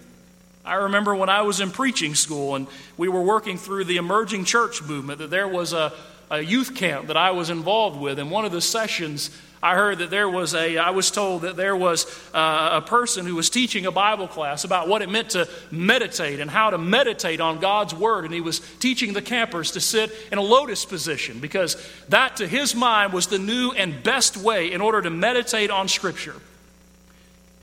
I 0.64 0.74
remember 0.74 1.14
when 1.14 1.28
I 1.28 1.42
was 1.42 1.60
in 1.60 1.70
preaching 1.70 2.14
school 2.14 2.54
and 2.54 2.66
we 2.96 3.08
were 3.08 3.22
working 3.22 3.56
through 3.56 3.84
the 3.84 3.96
emerging 3.96 4.44
church 4.44 4.82
movement 4.82 5.18
that 5.18 5.30
there 5.30 5.48
was 5.48 5.72
a, 5.72 5.92
a 6.30 6.40
youth 6.40 6.74
camp 6.74 7.08
that 7.08 7.16
I 7.16 7.30
was 7.30 7.50
involved 7.50 7.98
with. 7.98 8.18
and 8.18 8.30
one 8.30 8.44
of 8.44 8.52
the 8.52 8.60
sessions, 8.60 9.30
I 9.62 9.74
heard 9.74 9.98
that 9.98 10.08
there 10.08 10.28
was 10.28 10.54
a, 10.54 10.78
I 10.78 10.90
was 10.90 11.10
told 11.10 11.42
that 11.42 11.54
there 11.54 11.76
was 11.76 12.06
uh, 12.32 12.70
a 12.72 12.80
person 12.80 13.26
who 13.26 13.34
was 13.34 13.50
teaching 13.50 13.84
a 13.84 13.90
Bible 13.90 14.26
class 14.26 14.64
about 14.64 14.88
what 14.88 15.02
it 15.02 15.10
meant 15.10 15.30
to 15.30 15.48
meditate 15.70 16.40
and 16.40 16.50
how 16.50 16.70
to 16.70 16.78
meditate 16.78 17.42
on 17.42 17.60
God's 17.60 17.94
Word. 17.94 18.24
And 18.24 18.32
he 18.32 18.40
was 18.40 18.60
teaching 18.78 19.12
the 19.12 19.20
campers 19.20 19.72
to 19.72 19.80
sit 19.80 20.12
in 20.32 20.38
a 20.38 20.42
lotus 20.42 20.86
position 20.86 21.40
because 21.40 21.76
that, 22.08 22.36
to 22.36 22.48
his 22.48 22.74
mind, 22.74 23.12
was 23.12 23.26
the 23.26 23.38
new 23.38 23.72
and 23.72 24.02
best 24.02 24.38
way 24.38 24.72
in 24.72 24.80
order 24.80 25.02
to 25.02 25.10
meditate 25.10 25.70
on 25.70 25.88
Scripture. 25.88 26.36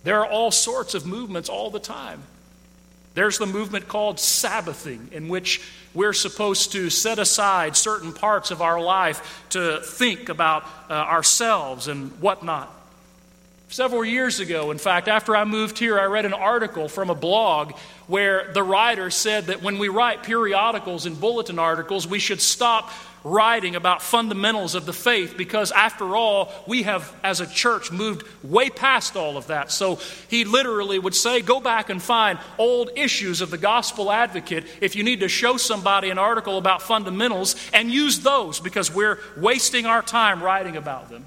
There 0.03 0.19
are 0.19 0.27
all 0.27 0.51
sorts 0.51 0.93
of 0.93 1.07
movements 1.07 1.49
all 1.49 1.71
the 1.71 1.79
time. 1.79 2.21
There's 3.17 3.39
the 3.39 3.47
movement 3.47 3.87
called 3.87 4.19
Sabbathing, 4.19 5.09
in 5.11 5.27
which 5.27 5.59
we're 5.95 6.13
supposed 6.13 6.73
to 6.73 6.91
set 6.91 7.17
aside 7.17 7.75
certain 7.75 8.13
parts 8.13 8.51
of 8.51 8.61
our 8.61 8.79
life 8.79 9.43
to 9.49 9.81
think 9.81 10.29
about 10.29 10.65
uh, 10.87 10.93
ourselves 10.93 11.87
and 11.87 12.11
whatnot. 12.21 12.71
Several 13.69 14.05
years 14.05 14.39
ago, 14.39 14.69
in 14.69 14.77
fact, 14.77 15.07
after 15.07 15.35
I 15.35 15.45
moved 15.45 15.79
here, 15.79 15.99
I 15.99 16.03
read 16.03 16.25
an 16.25 16.33
article 16.33 16.87
from 16.87 17.09
a 17.09 17.15
blog 17.15 17.73
where 18.05 18.53
the 18.53 18.61
writer 18.61 19.09
said 19.09 19.47
that 19.47 19.63
when 19.63 19.79
we 19.79 19.87
write 19.87 20.21
periodicals 20.21 21.07
and 21.07 21.19
bulletin 21.19 21.57
articles, 21.57 22.07
we 22.07 22.19
should 22.19 22.39
stop 22.39 22.91
writing 23.23 23.75
about 23.75 24.01
fundamentals 24.01 24.75
of 24.75 24.85
the 24.85 24.93
faith 24.93 25.35
because, 25.37 25.71
after 25.71 26.15
all, 26.15 26.51
we 26.67 26.83
have, 26.83 27.13
as 27.23 27.41
a 27.41 27.47
church, 27.47 27.91
moved 27.91 28.23
way 28.43 28.69
past 28.69 29.15
all 29.15 29.37
of 29.37 29.47
that. 29.47 29.71
So 29.71 29.99
he 30.27 30.45
literally 30.45 30.99
would 30.99 31.15
say, 31.15 31.41
Go 31.41 31.59
back 31.59 31.89
and 31.89 32.01
find 32.01 32.39
old 32.57 32.89
issues 32.95 33.41
of 33.41 33.51
the 33.51 33.57
gospel 33.57 34.11
advocate 34.11 34.65
if 34.81 34.95
you 34.95 35.03
need 35.03 35.21
to 35.21 35.29
show 35.29 35.57
somebody 35.57 36.09
an 36.09 36.17
article 36.17 36.57
about 36.57 36.81
fundamentals 36.81 37.55
and 37.73 37.91
use 37.91 38.19
those 38.19 38.59
because 38.59 38.93
we're 38.93 39.19
wasting 39.37 39.85
our 39.85 40.01
time 40.01 40.41
writing 40.41 40.77
about 40.77 41.09
them. 41.09 41.25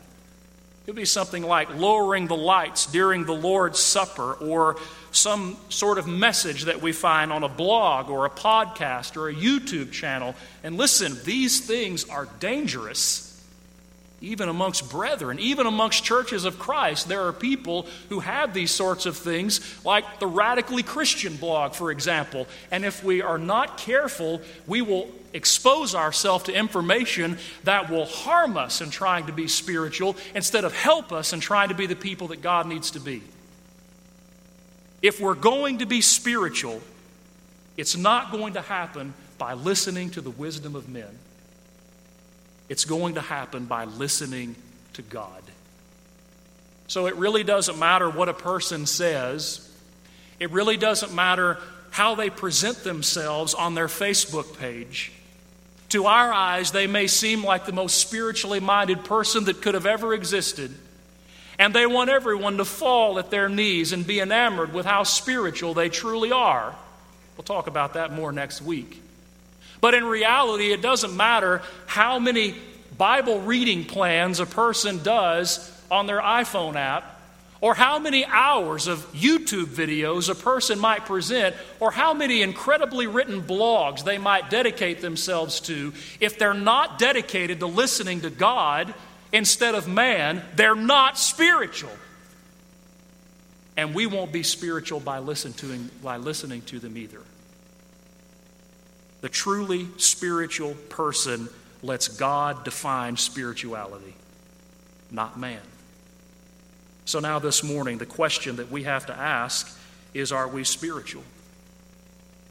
Would 0.91 0.97
be 0.97 1.05
something 1.05 1.45
like 1.45 1.73
lowering 1.77 2.27
the 2.27 2.37
lights 2.37 2.87
during 2.87 3.25
the 3.25 3.33
Lord's 3.33 3.79
Supper 3.79 4.33
or 4.33 4.77
some 5.13 5.57
sort 5.69 5.99
of 5.99 6.09
message 6.09 6.65
that 6.65 6.83
we 6.83 6.91
find 6.91 7.33
on 7.33 7.45
a 7.45 7.49
blog 7.49 8.11
or 8.11 8.27
a 8.27 8.29
podcast 8.29 9.17
or 9.17 9.29
a 9.29 9.33
YouTube 9.33 9.93
channel. 9.93 10.35
And 10.65 10.77
listen, 10.77 11.17
these 11.23 11.65
things 11.65 12.09
are 12.09 12.27
dangerous. 12.41 13.30
Even 14.23 14.51
amongst 14.51 14.91
brethren, 14.91 15.39
even 15.39 15.67
amongst 15.67 16.05
churches 16.05 16.45
of 16.45 16.59
Christ, 16.59 17.09
there 17.09 17.27
are 17.27 17.33
people 17.33 17.87
who 18.11 18.21
have 18.21 18.53
these 18.53 18.71
sorts 18.71 19.07
of 19.07 19.17
things, 19.17 19.61
like 19.85 20.21
the 20.21 20.27
Radically 20.27 20.83
Christian 20.83 21.37
blog, 21.37 21.73
for 21.73 21.91
example. 21.91 22.47
And 22.71 22.85
if 22.85 23.03
we 23.03 23.23
are 23.23 23.39
not 23.39 23.79
careful, 23.79 24.43
we 24.67 24.83
will 24.83 25.09
expose 25.33 25.95
ourselves 25.95 26.45
to 26.45 26.53
information 26.53 27.39
that 27.65 27.89
will 27.89 28.05
harm 28.05 28.59
us 28.59 28.83
in 28.83 28.91
trying 28.91 29.27
to 29.27 29.33
be 29.33 29.49
spiritual 29.49 30.17
instead 30.35 30.65
of 30.65 30.75
help 30.75 31.13
us 31.13 31.33
in 31.33 31.41
trying 31.41 31.69
to 31.69 31.75
be 31.75 31.87
the 31.87 31.97
people 31.97 32.29
that 32.29 32.43
God 32.43 32.67
needs 32.67 32.91
to 32.91 33.01
be. 33.01 33.23
If 35.01 35.19
we're 35.19 35.35
going 35.35 35.79
to 35.79 35.87
be 35.87 36.03
spiritual, 36.03 36.83
it's 37.79 37.97
not 37.97 38.33
going 38.33 38.55
to 38.55 38.61
happen 38.61 39.15
by 39.39 39.55
listening 39.55 40.11
to 40.11 40.21
the 40.21 40.31
wisdom 40.31 40.77
of 40.77 40.91
men. 40.91 41.19
It's 42.71 42.85
going 42.85 43.17
to 43.17 43.21
happen 43.21 43.67
by 43.67 43.85
listening 43.85 44.55
to 44.93 45.03
God. 45.03 45.43
So 46.87 47.07
it 47.07 47.17
really 47.17 47.43
doesn't 47.43 47.79
matter 47.81 48.09
what 48.09 48.29
a 48.29 48.33
person 48.33 48.87
says. 48.87 49.69
It 50.39 50.53
really 50.53 50.77
doesn't 50.77 51.13
matter 51.13 51.59
how 51.91 52.15
they 52.15 52.31
present 52.31 52.85
themselves 52.85 53.55
on 53.55 53.75
their 53.75 53.89
Facebook 53.89 54.57
page. 54.57 55.11
To 55.89 56.07
our 56.07 56.33
eyes, 56.33 56.71
they 56.71 56.87
may 56.87 57.09
seem 57.09 57.43
like 57.43 57.67
the 57.67 57.73
most 57.73 57.99
spiritually 57.99 58.61
minded 58.61 59.05
person 59.05 59.47
that 59.47 59.63
could 59.63 59.75
have 59.75 59.87
ever 59.87 60.15
existed. 60.15 60.73
And 61.59 61.75
they 61.75 61.87
want 61.87 62.09
everyone 62.09 62.59
to 62.59 62.65
fall 62.65 63.19
at 63.19 63.33
their 63.33 63.49
knees 63.49 63.93
and 63.93 64.07
be 64.07 64.21
enamored 64.21 64.73
with 64.73 64.87
how 64.87 65.03
spiritual 65.03 65.75
they 65.75 65.89
truly 65.89 66.31
are. 66.31 66.73
We'll 67.37 67.43
talk 67.43 67.67
about 67.67 67.95
that 67.95 68.13
more 68.13 68.31
next 68.31 68.63
week. 68.63 69.03
But 69.81 69.95
in 69.95 70.05
reality, 70.05 70.73
it 70.73 70.83
doesn't 70.83 71.17
matter 71.17 71.63
how 71.87 72.19
many 72.19 72.55
Bible 72.99 73.41
reading 73.41 73.85
plans 73.85 74.41
a 74.41 74.47
person 74.47 75.03
does 75.03 75.71
on 75.91 76.07
their 76.07 76.21
iPhone 76.21 76.77
app, 76.77 77.19
or 77.63 77.75
how 77.75 77.99
many 77.99 78.25
hours 78.25 78.87
of 78.87 79.01
YouTube 79.13 79.67
videos 79.67 80.31
a 80.31 80.35
person 80.35 80.79
might 80.79 81.05
present, 81.05 81.55
or 81.79 81.91
how 81.91 82.15
many 82.15 82.43
incredibly 82.43 83.07
written 83.07 83.43
blogs 83.43 84.05
they 84.05 84.17
might 84.19 84.49
dedicate 84.49 85.01
themselves 85.01 85.61
to, 85.61 85.93
if 86.21 86.39
they're 86.39 86.55
not 86.55 86.99
dedicated 86.99 87.61
to 87.61 87.67
listening 87.67 88.23
to 88.23 88.31
God 88.31 88.95
instead 89.33 89.75
of 89.75 89.89
man, 89.89 90.43
they're 90.57 90.75
not 90.75 91.19
spiritual. 91.19 91.93
and 93.77 93.95
we 93.95 94.07
won't 94.07 94.31
be 94.31 94.43
spiritual 94.43 95.01
by 95.01 95.21
listening 95.21 95.55
to, 95.55 95.79
by 96.03 96.19
listening 96.19 96.61
to 96.63 96.79
them 96.79 96.99
either. 96.99 97.21
The 99.21 99.29
truly 99.29 99.89
spiritual 99.97 100.75
person 100.89 101.49
lets 101.83 102.09
God 102.09 102.65
define 102.65 103.17
spirituality, 103.17 104.15
not 105.11 105.39
man. 105.39 105.61
So 107.05 107.21
now, 107.21 107.39
this 107.39 107.63
morning, 107.65 107.99
the 107.99 108.07
question 108.07 108.57
that 108.57 108.71
we 108.71 108.85
have 108.85 109.07
to 109.07 109.13
ask 109.13 109.79
is 110.15 110.33
Are 110.33 110.49
we 110.49 110.65
spiritual? 110.65 111.25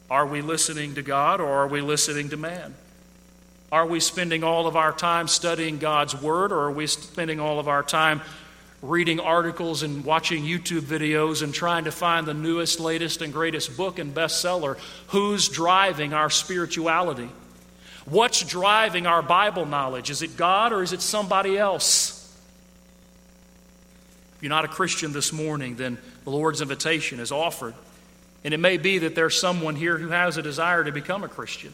Are 0.10 0.26
we 0.26 0.42
listening 0.42 0.96
to 0.96 1.02
God 1.02 1.40
or 1.40 1.48
are 1.48 1.68
we 1.68 1.82
listening 1.82 2.30
to 2.30 2.38
man? 2.38 2.74
Are 3.72 3.86
we 3.86 4.00
spending 4.00 4.44
all 4.44 4.66
of 4.66 4.76
our 4.76 4.92
time 4.92 5.28
studying 5.28 5.78
God's 5.78 6.20
Word 6.20 6.52
or 6.52 6.62
are 6.62 6.72
we 6.72 6.88
spending 6.88 7.40
all 7.40 7.60
of 7.60 7.68
our 7.68 7.84
time 7.84 8.22
reading 8.82 9.20
articles 9.20 9.84
and 9.84 10.06
watching 10.06 10.44
YouTube 10.44 10.82
videos 10.82 11.44
and 11.44 11.54
trying 11.54 11.84
to 11.86 11.92
find 11.92 12.26
the 12.26 12.34
newest, 12.34 12.80
latest, 12.80 13.22
and 13.22 13.34
greatest 13.34 13.76
book 13.76 14.00
and 14.00 14.14
bestseller? 14.14 14.78
Who's 15.08 15.50
driving 15.50 16.14
our 16.14 16.30
spirituality? 16.30 17.30
What's 18.06 18.42
driving 18.44 19.06
our 19.06 19.22
Bible 19.22 19.66
knowledge? 19.66 20.10
Is 20.10 20.22
it 20.22 20.38
God 20.38 20.74
or 20.74 20.82
is 20.82 20.94
it 20.94 21.02
somebody 21.02 21.58
else? 21.58 22.16
If 24.38 24.44
you're 24.44 24.50
not 24.50 24.66
a 24.66 24.70
Christian 24.70 25.12
this 25.12 25.34
morning, 25.34 25.76
then 25.76 25.98
the 26.24 26.32
Lord's 26.32 26.62
invitation 26.62 27.20
is 27.20 27.32
offered. 27.32 27.74
And 28.44 28.54
it 28.54 28.60
may 28.60 28.78
be 28.78 29.00
that 29.00 29.14
there's 29.14 29.40
someone 29.40 29.76
here 29.76 29.98
who 29.98 30.10
has 30.10 30.38
a 30.38 30.42
desire 30.42 30.84
to 30.86 30.94
become 30.94 31.24
a 31.26 31.28
Christian. 31.28 31.74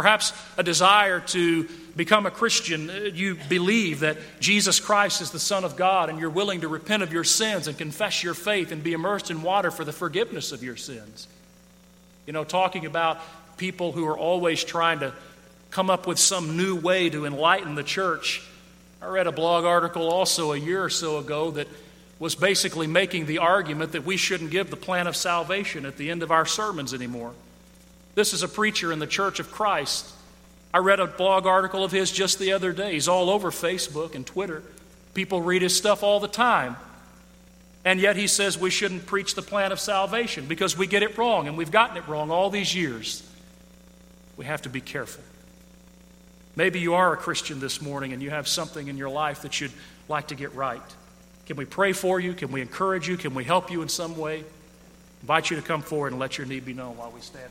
Perhaps 0.00 0.32
a 0.56 0.62
desire 0.62 1.20
to 1.20 1.68
become 1.94 2.24
a 2.24 2.30
Christian. 2.30 2.88
Uh, 2.88 2.94
you 3.12 3.36
believe 3.50 4.00
that 4.00 4.16
Jesus 4.40 4.80
Christ 4.80 5.20
is 5.20 5.30
the 5.30 5.38
Son 5.38 5.62
of 5.62 5.76
God, 5.76 6.08
and 6.08 6.18
you're 6.18 6.30
willing 6.30 6.62
to 6.62 6.68
repent 6.68 7.02
of 7.02 7.12
your 7.12 7.22
sins 7.22 7.68
and 7.68 7.76
confess 7.76 8.24
your 8.24 8.32
faith 8.32 8.72
and 8.72 8.82
be 8.82 8.94
immersed 8.94 9.30
in 9.30 9.42
water 9.42 9.70
for 9.70 9.84
the 9.84 9.92
forgiveness 9.92 10.52
of 10.52 10.62
your 10.62 10.76
sins. 10.76 11.28
You 12.26 12.32
know, 12.32 12.44
talking 12.44 12.86
about 12.86 13.18
people 13.58 13.92
who 13.92 14.06
are 14.06 14.16
always 14.16 14.64
trying 14.64 15.00
to 15.00 15.12
come 15.70 15.90
up 15.90 16.06
with 16.06 16.18
some 16.18 16.56
new 16.56 16.76
way 16.76 17.10
to 17.10 17.26
enlighten 17.26 17.74
the 17.74 17.84
church. 17.84 18.42
I 19.02 19.08
read 19.08 19.26
a 19.26 19.32
blog 19.32 19.66
article 19.66 20.08
also 20.08 20.52
a 20.52 20.56
year 20.56 20.82
or 20.82 20.88
so 20.88 21.18
ago 21.18 21.50
that 21.50 21.68
was 22.18 22.34
basically 22.34 22.86
making 22.86 23.26
the 23.26 23.36
argument 23.36 23.92
that 23.92 24.06
we 24.06 24.16
shouldn't 24.16 24.50
give 24.50 24.70
the 24.70 24.76
plan 24.76 25.06
of 25.06 25.14
salvation 25.14 25.84
at 25.84 25.98
the 25.98 26.10
end 26.10 26.22
of 26.22 26.30
our 26.30 26.46
sermons 26.46 26.94
anymore. 26.94 27.34
This 28.14 28.32
is 28.32 28.42
a 28.42 28.48
preacher 28.48 28.92
in 28.92 28.98
the 28.98 29.06
Church 29.06 29.40
of 29.40 29.50
Christ. 29.50 30.12
I 30.72 30.78
read 30.78 31.00
a 31.00 31.06
blog 31.06 31.46
article 31.46 31.84
of 31.84 31.92
his 31.92 32.10
just 32.10 32.38
the 32.38 32.52
other 32.52 32.72
day. 32.72 32.92
He's 32.92 33.08
all 33.08 33.30
over 33.30 33.50
Facebook 33.50 34.14
and 34.14 34.26
Twitter. 34.26 34.62
People 35.14 35.42
read 35.42 35.62
his 35.62 35.76
stuff 35.76 36.02
all 36.02 36.20
the 36.20 36.28
time. 36.28 36.76
And 37.84 37.98
yet 37.98 38.16
he 38.16 38.26
says 38.26 38.58
we 38.58 38.70
shouldn't 38.70 39.06
preach 39.06 39.34
the 39.34 39.42
plan 39.42 39.72
of 39.72 39.80
salvation 39.80 40.46
because 40.46 40.76
we 40.76 40.86
get 40.86 41.02
it 41.02 41.16
wrong, 41.16 41.48
and 41.48 41.56
we've 41.56 41.70
gotten 41.70 41.96
it 41.96 42.06
wrong 42.06 42.30
all 42.30 42.50
these 42.50 42.74
years. 42.74 43.26
We 44.36 44.44
have 44.44 44.62
to 44.62 44.68
be 44.68 44.80
careful. 44.80 45.24
Maybe 46.56 46.80
you 46.80 46.94
are 46.94 47.12
a 47.12 47.16
Christian 47.16 47.60
this 47.60 47.80
morning 47.80 48.12
and 48.12 48.22
you 48.22 48.30
have 48.30 48.48
something 48.48 48.88
in 48.88 48.96
your 48.96 49.08
life 49.08 49.42
that 49.42 49.60
you'd 49.60 49.72
like 50.08 50.28
to 50.28 50.34
get 50.34 50.54
right. 50.54 50.82
Can 51.46 51.56
we 51.56 51.64
pray 51.64 51.92
for 51.92 52.20
you? 52.20 52.34
Can 52.34 52.52
we 52.52 52.60
encourage 52.60 53.08
you? 53.08 53.16
Can 53.16 53.34
we 53.34 53.44
help 53.44 53.70
you 53.70 53.82
in 53.82 53.88
some 53.88 54.16
way? 54.16 54.40
I 54.40 54.44
invite 55.22 55.50
you 55.50 55.56
to 55.56 55.62
come 55.62 55.82
forward 55.82 56.12
and 56.12 56.20
let 56.20 56.38
your 56.38 56.46
need 56.46 56.64
be 56.64 56.74
known 56.74 56.96
while 56.96 57.10
we 57.10 57.20
stand. 57.20 57.50